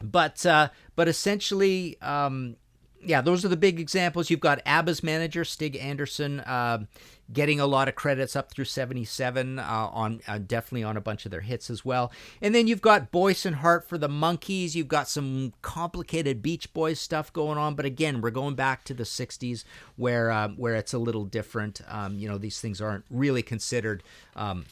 but 0.03 0.45
uh, 0.45 0.71
but 0.97 1.07
essentially. 1.07 1.97
Um, 2.03 2.57
yeah, 3.05 3.21
those 3.21 3.45
are 3.45 3.49
the 3.49 3.57
big 3.57 3.79
examples. 3.79 4.31
You've 4.31 4.41
got 4.41 4.61
ABBA's 4.67 5.03
manager 5.03 5.45
Stig 5.45 5.77
Anderson 5.77 6.41
uh, 6.41 6.85
getting 7.33 7.61
a 7.61 7.67
lot 7.67 7.89
of 7.89 7.95
credits 7.95 8.35
up 8.35 8.51
through 8.51 8.65
'77 8.65 9.59
uh, 9.59 9.63
on 9.63 10.21
uh, 10.27 10.39
definitely 10.39 10.85
on 10.85 10.97
a 10.97 11.01
bunch 11.01 11.25
of 11.25 11.31
their 11.31 11.41
hits 11.41 11.71
as 11.71 11.85
well. 11.85 12.13
And 12.43 12.55
then 12.55 12.67
you've 12.67 12.83
got 12.83 13.11
Boyce 13.11 13.47
and 13.47 13.57
Hart 13.57 13.89
for 13.89 13.99
the 13.99 14.09
Monkees. 14.09 14.75
You've 14.75 14.89
got 14.89 15.09
some 15.09 15.53
complicated 15.63 16.43
Beach 16.43 16.73
Boys 16.73 17.01
stuff 17.01 17.33
going 17.33 17.59
on, 17.59 17.75
but 17.75 17.85
again, 17.85 18.21
we're 18.21 18.31
going 18.31 18.55
back 18.55 18.85
to 18.85 18.95
the 18.95 19.05
'60s 19.05 19.65
where 19.97 20.31
uh, 20.31 20.49
where 20.49 20.75
it's 20.75 20.93
a 20.93 20.99
little 20.99 21.25
different. 21.25 21.81
Um, 21.89 22.19
you 22.19 22.29
know, 22.29 22.39
these 22.39 22.61
things 22.61 22.81
aren't 22.81 23.05
really 23.11 23.43
considered. 23.43 24.03
Um, 24.35 24.65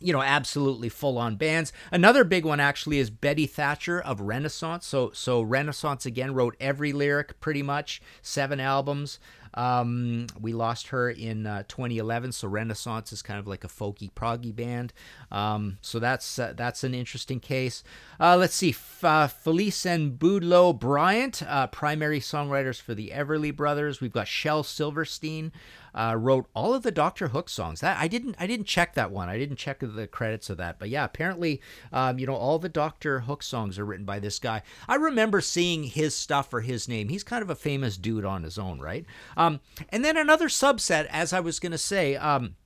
you 0.00 0.12
know, 0.12 0.22
absolutely 0.22 0.88
full 0.88 1.18
on 1.18 1.36
bands. 1.36 1.72
Another 1.90 2.24
big 2.24 2.44
one 2.44 2.60
actually 2.60 2.98
is 2.98 3.10
Betty 3.10 3.46
Thatcher 3.46 4.00
of 4.00 4.20
Renaissance. 4.20 4.86
So 4.86 5.10
so 5.12 5.40
Renaissance 5.40 6.04
again 6.06 6.34
wrote 6.34 6.56
every 6.60 6.92
lyric 6.92 7.40
pretty 7.40 7.62
much, 7.62 8.02
seven 8.22 8.60
albums. 8.60 9.18
Um, 9.54 10.26
we 10.40 10.52
lost 10.52 10.88
her 10.88 11.08
in 11.08 11.46
uh, 11.46 11.62
2011, 11.68 12.32
so 12.32 12.48
Renaissance 12.48 13.12
is 13.12 13.22
kind 13.22 13.38
of 13.38 13.46
like 13.46 13.64
a 13.64 13.68
folky 13.68 14.10
proggy 14.12 14.54
band. 14.54 14.92
Um, 15.30 15.78
so 15.80 15.98
that's 15.98 16.38
uh, 16.38 16.54
that's 16.56 16.84
an 16.84 16.92
interesting 16.92 17.40
case. 17.40 17.84
Uh, 18.18 18.36
let's 18.36 18.54
see, 18.54 18.70
F- 18.70 19.04
uh, 19.04 19.28
Felice 19.28 19.86
and 19.86 20.18
Boudleaux 20.18 20.78
Bryant, 20.78 21.42
uh, 21.46 21.68
primary 21.68 22.20
songwriters 22.20 22.80
for 22.80 22.94
the 22.94 23.12
Everly 23.14 23.54
Brothers. 23.54 24.00
We've 24.00 24.12
got 24.12 24.28
Shel 24.28 24.64
Silverstein 24.64 25.52
uh, 25.94 26.16
wrote 26.18 26.46
all 26.54 26.74
of 26.74 26.82
the 26.82 26.90
Doctor 26.90 27.28
Hook 27.28 27.48
songs. 27.48 27.80
That 27.80 27.98
I 28.00 28.08
didn't 28.08 28.36
I 28.38 28.46
didn't 28.46 28.66
check 28.66 28.94
that 28.94 29.10
one. 29.10 29.28
I 29.28 29.38
didn't 29.38 29.56
check 29.56 29.80
the 29.80 30.06
credits 30.06 30.50
of 30.50 30.56
that. 30.58 30.78
But 30.78 30.88
yeah, 30.88 31.04
apparently, 31.04 31.60
um, 31.92 32.18
you 32.18 32.26
know, 32.26 32.34
all 32.34 32.58
the 32.58 32.68
Doctor 32.68 33.20
Hook 33.20 33.42
songs 33.42 33.78
are 33.78 33.84
written 33.84 34.04
by 34.04 34.18
this 34.18 34.38
guy. 34.38 34.62
I 34.88 34.96
remember 34.96 35.40
seeing 35.40 35.84
his 35.84 36.14
stuff 36.14 36.52
or 36.52 36.60
his 36.60 36.88
name. 36.88 37.08
He's 37.08 37.24
kind 37.24 37.42
of 37.42 37.50
a 37.50 37.54
famous 37.54 37.96
dude 37.96 38.24
on 38.24 38.42
his 38.42 38.58
own, 38.58 38.80
right? 38.80 39.06
Um, 39.36 39.60
and 39.90 40.04
then 40.04 40.16
another 40.16 40.48
subset, 40.48 41.06
as 41.06 41.32
I 41.32 41.40
was 41.40 41.60
going 41.60 41.72
to 41.72 41.78
say. 41.78 42.16
Um, 42.16 42.56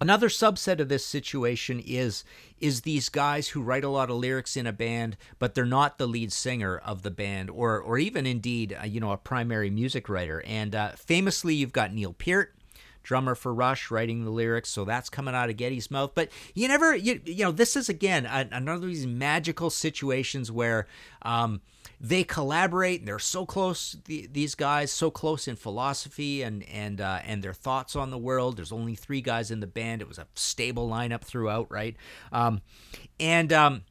Another 0.00 0.28
subset 0.28 0.80
of 0.80 0.88
this 0.88 1.06
situation 1.06 1.80
is 1.80 2.24
is 2.58 2.80
these 2.80 3.08
guys 3.08 3.48
who 3.48 3.62
write 3.62 3.84
a 3.84 3.88
lot 3.88 4.10
of 4.10 4.16
lyrics 4.16 4.56
in 4.56 4.66
a 4.66 4.72
band, 4.72 5.16
but 5.38 5.54
they're 5.54 5.64
not 5.64 5.98
the 5.98 6.08
lead 6.08 6.32
singer 6.32 6.76
of 6.78 7.02
the 7.02 7.10
band, 7.10 7.48
or 7.48 7.80
or 7.80 7.98
even 7.98 8.26
indeed, 8.26 8.76
uh, 8.80 8.84
you 8.84 9.00
know, 9.00 9.12
a 9.12 9.16
primary 9.16 9.70
music 9.70 10.08
writer. 10.08 10.42
And 10.46 10.74
uh, 10.74 10.90
famously, 10.96 11.54
you've 11.54 11.72
got 11.72 11.94
Neil 11.94 12.12
Peart, 12.12 12.54
drummer 13.04 13.36
for 13.36 13.54
Rush, 13.54 13.90
writing 13.90 14.24
the 14.24 14.30
lyrics. 14.30 14.70
So 14.70 14.84
that's 14.84 15.08
coming 15.08 15.34
out 15.34 15.50
of 15.50 15.56
Geddy's 15.56 15.90
mouth. 15.90 16.10
But 16.14 16.30
you 16.54 16.66
never, 16.66 16.96
you, 16.96 17.20
you 17.24 17.44
know, 17.44 17.52
this 17.52 17.76
is 17.76 17.88
again 17.88 18.26
another 18.26 18.86
of 18.86 18.90
these 18.90 19.06
magical 19.06 19.70
situations 19.70 20.50
where 20.50 20.88
um, 21.22 21.60
they 22.00 22.24
collaborate 22.24 23.00
and 23.00 23.08
they're 23.08 23.18
so 23.18 23.46
close. 23.46 23.96
The, 24.06 24.28
these 24.30 24.54
guys 24.54 24.90
so 24.90 25.10
close 25.10 25.46
in 25.46 25.56
philosophy 25.56 26.42
and 26.42 26.64
and 26.68 27.00
uh, 27.00 27.20
and 27.24 27.42
their 27.42 27.52
thoughts 27.52 27.94
on 27.94 28.10
the 28.10 28.18
world. 28.18 28.56
There's 28.56 28.72
only 28.72 28.96
three 28.96 29.20
guys 29.20 29.50
in 29.50 29.60
the 29.60 29.66
band. 29.66 30.02
It 30.02 30.08
was 30.08 30.18
a 30.18 30.26
stable 30.34 30.88
lineup 30.88 31.22
throughout, 31.22 31.70
right? 31.70 31.96
Um, 32.32 32.62
and 33.20 33.52
um, 33.52 33.82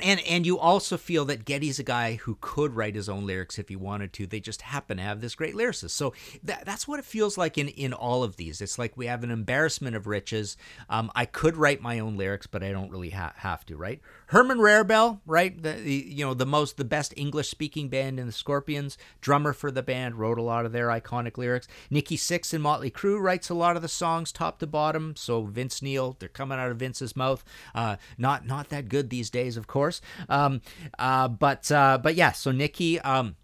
and 0.00 0.20
and 0.26 0.44
you 0.44 0.58
also 0.58 0.96
feel 0.96 1.24
that 1.26 1.44
Geddy's 1.44 1.78
a 1.78 1.84
guy 1.84 2.14
who 2.14 2.36
could 2.40 2.74
write 2.74 2.94
his 2.94 3.08
own 3.08 3.26
lyrics 3.26 3.58
if 3.58 3.68
he 3.68 3.76
wanted 3.76 4.12
to. 4.14 4.26
They 4.26 4.40
just 4.40 4.62
happen 4.62 4.96
to 4.96 5.02
have 5.02 5.20
this 5.20 5.34
great 5.34 5.54
lyricist. 5.54 5.90
So 5.90 6.12
that, 6.42 6.64
that's 6.64 6.88
what 6.88 6.98
it 6.98 7.04
feels 7.04 7.38
like 7.38 7.56
in 7.58 7.68
in 7.68 7.92
all 7.92 8.24
of 8.24 8.36
these. 8.36 8.60
It's 8.60 8.78
like 8.78 8.96
we 8.96 9.06
have 9.06 9.22
an 9.22 9.30
embarrassment 9.30 9.94
of 9.94 10.06
riches. 10.06 10.56
Um, 10.88 11.12
I 11.14 11.26
could 11.26 11.56
write 11.56 11.80
my 11.80 12.00
own 12.00 12.16
lyrics, 12.16 12.46
but 12.46 12.62
I 12.62 12.72
don't 12.72 12.90
really 12.90 13.10
ha- 13.10 13.34
have 13.36 13.64
to. 13.66 13.76
Right? 13.76 14.00
Herman 14.28 14.58
Rarebell, 14.58 15.20
right? 15.26 15.60
The, 15.60 15.72
the 15.72 15.92
you 16.08 16.24
know 16.24 16.34
the 16.34 16.46
most 16.46 16.76
the 16.76 16.84
best 16.84 17.14
English 17.16 17.48
speaking 17.48 17.88
band 17.88 18.18
in 18.18 18.26
the 18.26 18.32
Scorpions, 18.32 18.96
drummer 19.20 19.52
for 19.52 19.70
the 19.70 19.82
band, 19.82 20.16
wrote 20.16 20.38
a 20.38 20.42
lot 20.42 20.66
of 20.66 20.72
their 20.72 20.88
iconic 20.88 21.36
lyrics. 21.36 21.68
Nikki 21.90 22.16
Sixx 22.16 22.52
and 22.52 22.62
Motley 22.62 22.90
Crue 22.90 23.20
writes 23.20 23.50
a 23.50 23.54
lot 23.54 23.76
of 23.76 23.82
the 23.82 23.88
songs 23.88 24.32
top 24.32 24.58
to 24.60 24.66
bottom. 24.66 25.14
So 25.16 25.42
Vince 25.42 25.82
Neil, 25.82 26.16
they're 26.18 26.28
coming 26.28 26.58
out 26.58 26.70
of 26.70 26.78
Vince's 26.78 27.16
mouth. 27.16 27.44
Uh, 27.74 27.96
not 28.18 28.46
not 28.46 28.70
that 28.70 28.88
good 28.88 29.10
these 29.10 29.30
days, 29.30 29.56
of 29.56 29.66
course. 29.66 30.00
Um, 30.28 30.62
uh, 30.98 31.28
but 31.28 31.70
uh, 31.70 31.98
but 32.02 32.14
yeah, 32.14 32.32
so 32.32 32.50
Nikki. 32.50 33.00
Um, 33.00 33.36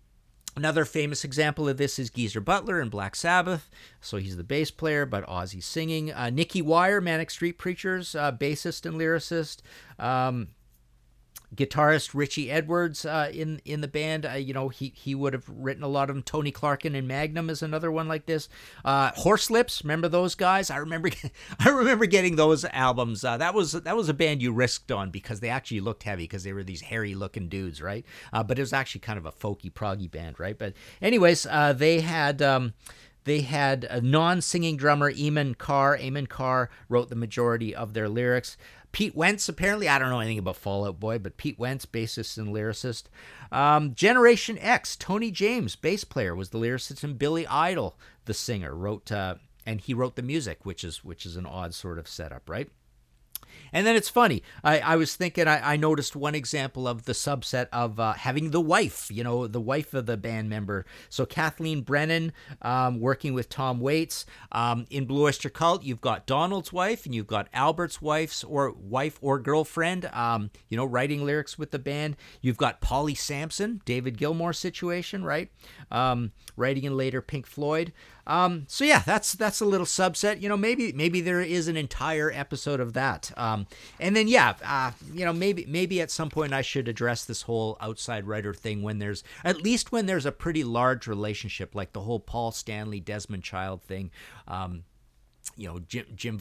Another 0.57 0.85
famous 0.85 1.25
example 1.25 1.69
of 1.69 1.77
this 1.77 1.97
is 1.99 2.11
Geezer 2.11 2.41
Butler 2.41 2.81
in 2.81 2.89
Black 2.89 3.15
Sabbath. 3.15 3.71
So 4.01 4.17
he's 4.17 4.37
the 4.37 4.45
bass 4.45 4.71
player, 4.73 5.07
but 5.07 5.25
Ozzy 5.27 5.63
singing. 5.63 6.13
Uh, 6.13 6.29
Nicky 6.29 6.61
Wire, 6.61 7.01
Manic 7.01 7.31
Street 7.31 7.57
Preachers, 7.57 8.17
uh, 8.17 8.33
bassist 8.33 8.85
and 8.85 8.97
lyricist. 8.97 9.59
Um, 9.99 10.49
guitarist 11.55 12.15
Richey 12.15 12.51
Edwards 12.51 13.05
uh, 13.05 13.31
in 13.33 13.61
in 13.65 13.81
the 13.81 13.89
band. 13.89 14.27
Uh, 14.27 14.33
you 14.33 14.55
know, 14.55 14.69
he 14.69 14.93
he 14.95 15.15
would 15.15 15.33
have 15.33 15.49
written 15.49 15.83
a 15.83 15.89
lot 15.89 16.09
of 16.11 16.17
them. 16.17 16.23
Tony 16.23 16.53
Clarkin 16.53 16.97
and 16.97 17.09
Magnum 17.09 17.51
is 17.51 17.63
another 17.63 17.91
one 17.91 18.09
like 18.09 18.27
this. 18.27 18.49
Uh, 18.85 19.11
Horslips, 19.13 19.83
remember 19.83 20.09
those 20.09 20.35
guys? 20.35 20.71
I 20.71 20.77
remember 20.77 21.11
I 21.61 21.69
remember 21.69 22.07
getting 22.07 22.37
those 22.37 22.65
albums. 22.67 23.25
Uh, 23.25 23.37
that 23.39 23.55
was 23.55 23.73
that 23.73 23.97
was 23.97 24.09
a 24.09 24.15
band 24.15 24.43
you 24.43 24.53
risked 24.53 24.93
on 24.93 25.11
because 25.11 25.41
they 25.41 25.49
actually 25.49 25.81
looked 25.81 26.05
heavy 26.05 26.25
because 26.25 26.45
they 26.45 26.53
were 26.53 26.65
these 26.65 26.83
hairy 26.83 27.15
looking 27.15 27.49
dudes, 27.49 27.83
right? 27.83 28.05
Uh, 28.33 28.43
but 28.43 28.59
it 28.59 28.63
was 28.63 28.73
actually 28.73 29.01
kind 29.01 29.19
of 29.19 29.27
a 29.27 29.33
folky 29.33 29.73
proggy 29.73 30.11
band, 30.11 30.39
right? 30.39 30.59
But 30.59 30.75
anyways, 31.03 31.47
uh, 31.47 31.73
they 31.73 32.01
had. 32.01 32.43
Um, 32.43 32.75
they 33.25 33.43
had 33.43 33.85
a 33.85 34.01
non-singing 34.01 34.77
drummer, 34.79 35.13
Eamon 35.13 35.59
Carr. 35.59 35.99
Eamon 35.99 36.29
Carr 36.29 36.71
wrote 36.89 37.11
the 37.11 37.17
majority 37.17 37.75
of 37.75 37.93
their 37.93 38.09
lyrics. 38.09 38.57
Pete 38.93 39.15
Wentz, 39.15 39.49
apparently, 39.49 39.89
I 39.89 39.99
don't 39.99 40.11
know 40.11 40.21
anything 40.21 40.39
about 40.39 40.57
Fall 40.57 40.87
Out 40.87 40.99
Boy, 40.99 41.19
but 41.19 41.37
Pete 41.37 41.59
Wentz, 41.59 41.87
bassist 41.87 42.39
and 42.39 42.49
lyricist. 42.49 43.05
Um, 43.53 43.95
Generation 43.95 44.59
X, 44.59 44.97
Tony 44.97 45.31
James, 45.31 45.77
bass 45.77 46.05
player, 46.05 46.35
was 46.35 46.51
the 46.51 46.59
lyricist, 46.59 47.05
and 47.05 47.19
Billy 47.19 47.47
Idol, 47.47 47.97
the 48.25 48.35
singer, 48.35 48.75
wrote 48.75 49.11
uh, 49.13 49.37
and 49.67 49.81
he 49.81 49.95
wrote 49.95 50.17
the 50.17 50.23
music, 50.23 50.65
which 50.65 50.83
is 50.83 51.05
which 51.05 51.25
is 51.25 51.37
an 51.37 51.47
odd 51.47 51.75
sort 51.75 51.99
of 51.99 52.09
setup, 52.09 52.49
right? 52.49 52.69
And 53.73 53.87
then 53.87 53.97
it's 53.97 54.09
funny. 54.09 54.43
I, 54.65 54.81
I 54.81 54.97
was 54.97 55.15
thinking, 55.15 55.47
I, 55.49 55.73
I 55.73 55.77
noticed 55.77 56.17
one 56.17 56.35
example 56.35 56.89
of 56.89 57.05
the 57.05 57.13
subset 57.13 57.69
of 57.73 58.01
uh, 58.01 58.15
having 58.15 58.51
the 58.51 58.61
wife, 58.61 59.11
you 59.11 59.25
know, 59.25 59.47
the 59.47 59.61
wife 59.61 59.95
of 59.95 60.07
the 60.07 60.17
band 60.17 60.49
member. 60.49 60.85
So 61.09 61.27
Kathleen 61.27 61.83
Brennan 61.83 62.33
um, 62.63 63.01
working 63.01 63.35
with 63.35 63.49
Tom 63.49 63.81
Waits. 63.81 64.27
Um, 64.53 64.87
in 64.91 65.07
Blue 65.07 65.25
Oyster 65.25 65.51
Cult, 65.51 65.83
you've 65.83 66.01
got 66.01 66.27
Donald's 66.27 66.73
wife 66.73 67.07
and 67.07 67.15
you've 67.15 67.27
got 67.27 67.49
Albert's 67.53 68.03
wife's 68.03 68.45
or 68.45 68.73
wife 68.73 69.19
or 69.21 69.39
girlfriend, 69.39 70.07
um, 70.13 70.51
you 70.69 70.77
know, 70.77 70.85
writing 70.85 71.25
lyrics 71.25 71.59
with 71.59 71.71
the 71.71 71.79
band. 71.79 72.17
You've 72.41 72.57
got 72.57 72.81
Polly 72.81 73.15
Samson, 73.15 73.81
David 73.85 74.19
Gilmour 74.19 74.53
situation, 74.53 75.25
right? 75.25 75.51
Um, 75.91 76.33
writing 76.57 76.85
in 76.85 76.97
later 76.97 77.23
Pink 77.23 77.47
Floyd. 77.47 77.93
Um, 78.27 78.65
so 78.69 78.85
yeah, 78.85 79.01
that's 79.01 79.33
that's 79.33 79.61
a 79.61 79.65
little 79.65 79.87
subset. 79.87 80.41
You 80.41 80.49
know, 80.49 80.57
maybe 80.57 80.93
maybe 80.93 81.21
there 81.21 81.41
is 81.41 81.69
an 81.69 81.77
entire 81.77 82.31
episode 82.33 82.81
of 82.81 82.93
that. 82.95 83.33
Um, 83.37 83.67
and 83.99 84.15
then 84.15 84.29
yeah, 84.29 84.55
uh, 84.65 84.93
you 85.13 85.25
know, 85.25 85.33
maybe 85.33 85.67
maybe 85.69 86.01
at 86.01 86.11
some 86.11 86.31
point 86.31 86.53
I 86.53 86.63
should 86.63 86.89
address 86.89 87.25
this 87.25 87.43
whole 87.43 87.77
outside 87.81 88.27
writer 88.27 88.55
thing 88.55 88.83
when 88.83 88.99
there's 88.99 89.25
at 89.45 89.63
least 89.63 89.93
when 89.93 90.07
there's 90.07 90.27
a 90.27 90.33
pretty 90.33 90.65
large 90.65 91.07
relationship, 91.07 91.75
like 91.75 91.93
the 91.93 92.03
whole 92.03 92.21
Paul 92.21 92.53
Stanley 92.53 93.01
Desmond 93.01 93.43
Child 93.43 93.83
thing. 93.83 94.11
Um, 94.47 94.85
you 95.57 95.69
know 95.69 95.81
Jim 95.81 96.07
Jim 96.15 96.41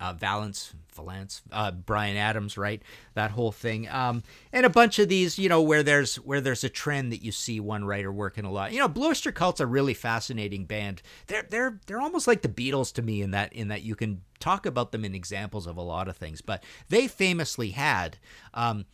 uh, 0.00 0.12
Vallance 0.12 0.74
Vallance 0.94 1.42
uh, 1.52 1.70
Bryan 1.70 2.16
Adams 2.16 2.56
right? 2.56 2.82
That 3.14 3.30
whole 3.30 3.52
thing. 3.52 3.88
Um, 3.88 4.22
and 4.52 4.66
a 4.66 4.70
bunch 4.70 4.98
of 4.98 5.08
these 5.08 5.38
you 5.38 5.48
know 5.48 5.62
where 5.62 5.82
there's 5.82 6.16
where 6.16 6.40
there's 6.40 6.64
a 6.64 6.68
trend 6.68 7.12
that 7.12 7.22
you 7.22 7.32
see 7.32 7.60
one 7.60 7.84
writer 7.84 8.12
working 8.12 8.44
a 8.44 8.50
lot. 8.50 8.72
You 8.72 8.80
know 8.80 8.88
Blue 8.88 9.08
Oyster 9.08 9.32
Cult's 9.32 9.60
a 9.60 9.66
really 9.66 9.94
fascinating 9.94 10.64
band. 10.64 11.02
They're 11.26 11.46
they're 11.48 11.80
they're 11.86 12.00
almost 12.00 12.26
like 12.26 12.42
the 12.42 12.48
Beatles 12.48 12.92
to 12.94 13.02
me 13.02 13.22
in 13.22 13.30
that 13.32 13.52
in 13.52 13.68
that 13.68 13.82
you 13.82 13.94
can 13.94 14.22
talk 14.40 14.66
about 14.66 14.92
them 14.92 15.04
in 15.04 15.14
examples 15.14 15.66
of 15.66 15.76
a 15.76 15.82
lot 15.82 16.08
of 16.08 16.16
things. 16.16 16.40
But 16.40 16.62
they 16.88 17.08
famously 17.08 17.70
had 17.70 18.18
um, 18.54 18.86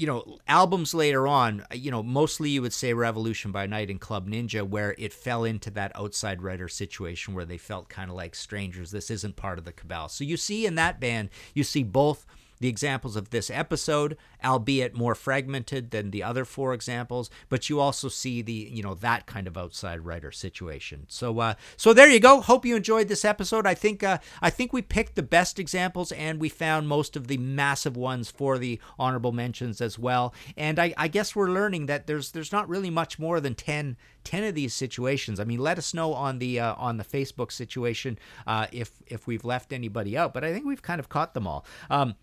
you 0.00 0.06
know, 0.06 0.38
albums 0.48 0.94
later 0.94 1.28
on, 1.28 1.60
uh, 1.70 1.74
you 1.74 1.90
know, 1.90 2.02
mostly 2.02 2.48
you 2.48 2.62
would 2.62 2.72
say 2.72 2.94
Revolution 2.94 3.52
by 3.52 3.66
Night 3.66 3.90
and 3.90 4.00
Club 4.00 4.26
Ninja, 4.26 4.66
where 4.66 4.94
it 4.96 5.12
fell 5.12 5.44
into 5.44 5.70
that 5.72 5.92
outside 5.94 6.40
writer 6.40 6.68
situation 6.68 7.34
where 7.34 7.44
they 7.44 7.58
felt 7.58 7.90
kind 7.90 8.08
of 8.08 8.16
like 8.16 8.34
strangers. 8.34 8.90
This 8.90 9.10
isn't 9.10 9.36
part 9.36 9.58
of 9.58 9.66
the 9.66 9.72
cabal. 9.72 10.08
So 10.08 10.24
you 10.24 10.38
see 10.38 10.64
in 10.64 10.76
that 10.76 11.00
band, 11.00 11.28
you 11.52 11.64
see 11.64 11.82
both 11.82 12.24
the 12.60 12.68
examples 12.68 13.16
of 13.16 13.30
this 13.30 13.50
episode, 13.50 14.16
albeit 14.44 14.94
more 14.94 15.14
fragmented 15.14 15.90
than 15.90 16.10
the 16.10 16.22
other 16.22 16.44
four 16.44 16.72
examples, 16.74 17.30
but 17.48 17.68
you 17.68 17.80
also 17.80 18.08
see 18.08 18.42
the, 18.42 18.52
you 18.52 18.82
know, 18.82 18.94
that 18.94 19.26
kind 19.26 19.46
of 19.46 19.56
outside 19.56 20.04
writer 20.04 20.30
situation. 20.30 21.06
So 21.08 21.40
uh 21.40 21.54
so 21.76 21.92
there 21.92 22.08
you 22.08 22.20
go. 22.20 22.40
Hope 22.40 22.64
you 22.64 22.76
enjoyed 22.76 23.08
this 23.08 23.24
episode. 23.24 23.66
I 23.66 23.74
think 23.74 24.02
uh 24.02 24.18
I 24.42 24.50
think 24.50 24.72
we 24.72 24.82
picked 24.82 25.16
the 25.16 25.22
best 25.22 25.58
examples 25.58 26.12
and 26.12 26.38
we 26.38 26.48
found 26.48 26.86
most 26.86 27.16
of 27.16 27.26
the 27.26 27.38
massive 27.38 27.96
ones 27.96 28.30
for 28.30 28.58
the 28.58 28.78
honorable 28.98 29.32
mentions 29.32 29.80
as 29.80 29.98
well. 29.98 30.34
And 30.56 30.78
I, 30.78 30.94
I 30.96 31.08
guess 31.08 31.34
we're 31.34 31.50
learning 31.50 31.86
that 31.86 32.06
there's 32.06 32.32
there's 32.32 32.52
not 32.52 32.68
really 32.68 32.90
much 32.90 33.18
more 33.18 33.40
than 33.40 33.54
10 33.54 33.96
10 34.24 34.44
of 34.44 34.54
these 34.54 34.74
situations. 34.74 35.40
I 35.40 35.44
mean, 35.44 35.60
let 35.60 35.78
us 35.78 35.94
know 35.94 36.12
on 36.12 36.38
the 36.38 36.60
uh, 36.60 36.74
on 36.76 36.98
the 36.98 37.04
Facebook 37.04 37.52
situation 37.52 38.18
uh, 38.46 38.66
if 38.72 38.92
if 39.06 39.26
we've 39.26 39.44
left 39.44 39.72
anybody 39.72 40.16
out, 40.16 40.34
but 40.34 40.44
I 40.44 40.52
think 40.52 40.66
we've 40.66 40.82
kind 40.82 41.00
of 41.00 41.08
caught 41.08 41.34
them 41.34 41.46
all. 41.46 41.64
Um, 41.88 42.14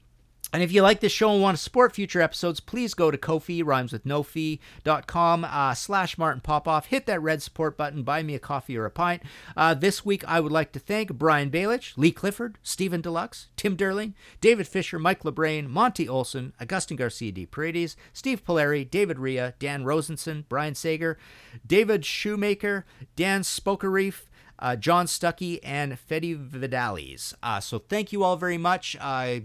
and 0.54 0.64
if 0.64 0.72
you 0.72 0.82
like 0.82 1.02
this 1.02 1.12
show 1.12 1.34
and 1.34 1.42
want 1.42 1.58
to 1.58 1.64
support 1.64 1.94
future 1.94 2.22
episodes, 2.22 2.62
please 2.62 2.94
go 2.94 3.12
to 3.12 3.18
Ko-fi, 3.18 3.62
rhymes 3.62 3.92
with 3.92 4.06
no 4.06 4.24
fee.com 4.24 5.44
uh, 5.44 5.74
slash 5.74 6.18
Martin 6.18 6.42
Popoff. 6.42 6.86
Hit 6.86 7.06
that 7.06 7.22
red 7.22 7.42
support 7.42 7.76
button, 7.76 8.04
buy 8.04 8.24
me 8.24 8.34
a 8.34 8.40
coffee 8.40 8.78
or 8.78 8.86
a 8.86 8.92
pint. 8.92 9.24
Uh, 9.58 9.74
this 9.74 10.06
week, 10.06 10.24
I 10.26 10.40
would 10.40 10.52
like 10.52 10.72
to 10.72 10.80
thank 10.80 11.14
Brian 11.14 11.52
Balich, 11.52 11.98
Lee 11.98 12.14
Clifford, 12.14 12.58
Stephen 12.64 13.02
Deluxe, 13.02 13.48
Tim 13.58 13.76
Derling, 13.76 14.14
David 14.40 14.68
Fisher, 14.68 14.98
Mike 14.98 15.24
LeBrain, 15.24 15.68
Monty 15.68 16.08
Olson, 16.08 16.54
Augustin 16.62 16.96
Garcia 16.96 17.34
de 17.34 17.46
Paredes, 17.46 17.98
Steve 18.14 18.46
Polari, 18.46 18.90
David 18.90 19.20
Ria, 19.20 19.54
Dan 19.60 19.84
Rosenson, 19.84 20.46
Brian 20.48 20.76
Sager, 20.76 21.18
David 21.66 22.06
Shoemaker, 22.06 22.86
Dan 23.18 23.42
Spokereef, 23.42 24.28
uh, 24.60 24.76
John 24.78 25.08
Stuckey, 25.08 25.60
and 25.62 26.00
Fede 26.00 26.50
Vidalis. 26.50 27.34
Uh, 27.44 27.60
so 27.60 27.80
thank 27.80 28.14
you 28.14 28.24
all 28.24 28.38
very 28.38 28.58
much. 28.58 28.96
Uh, 29.00 29.42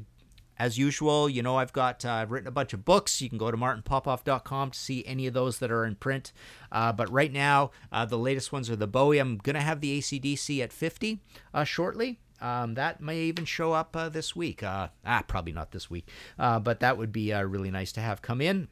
as 0.58 0.78
usual, 0.78 1.28
you 1.28 1.42
know, 1.42 1.56
I've 1.56 1.72
got, 1.72 2.04
uh, 2.04 2.12
I've 2.12 2.30
written 2.30 2.48
a 2.48 2.52
bunch 2.52 2.72
of 2.72 2.84
books. 2.84 3.20
You 3.20 3.28
can 3.28 3.38
go 3.38 3.50
to 3.50 3.56
martinpopoff.com 3.56 4.70
to 4.70 4.78
see 4.78 5.04
any 5.06 5.26
of 5.26 5.34
those 5.34 5.58
that 5.58 5.70
are 5.70 5.84
in 5.84 5.96
print. 5.96 6.32
Uh, 6.70 6.92
but 6.92 7.10
right 7.10 7.32
now, 7.32 7.70
uh, 7.90 8.04
the 8.04 8.18
latest 8.18 8.52
ones 8.52 8.70
are 8.70 8.76
the 8.76 8.86
Bowie. 8.86 9.18
I'm 9.18 9.38
going 9.38 9.54
to 9.54 9.60
have 9.60 9.80
the 9.80 9.98
ACDC 9.98 10.62
at 10.62 10.72
50 10.72 11.20
uh, 11.54 11.64
shortly. 11.64 12.20
Um, 12.40 12.74
that 12.74 13.00
may 13.00 13.20
even 13.22 13.44
show 13.44 13.72
up 13.72 13.96
uh, 13.96 14.08
this 14.08 14.34
week. 14.34 14.62
Uh, 14.62 14.88
ah, 15.06 15.22
probably 15.26 15.52
not 15.52 15.70
this 15.70 15.88
week, 15.88 16.08
but 16.36 16.80
that 16.80 16.98
would 16.98 17.12
be 17.12 17.32
really 17.32 17.70
nice 17.70 17.92
to 17.92 18.00
have 18.00 18.20
come 18.20 18.40
in. 18.40 18.68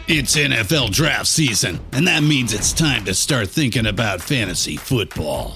It's 0.07 0.36
NFL 0.36 0.91
draft 0.91 1.28
season, 1.28 1.80
and 1.93 2.05
that 2.05 2.22
means 2.22 2.53
it's 2.53 2.74
time 2.74 3.05
to 3.05 3.13
start 3.13 3.47
thinking 3.47 3.86
about 3.86 4.22
fantasy 4.22 4.76
football. 4.76 5.55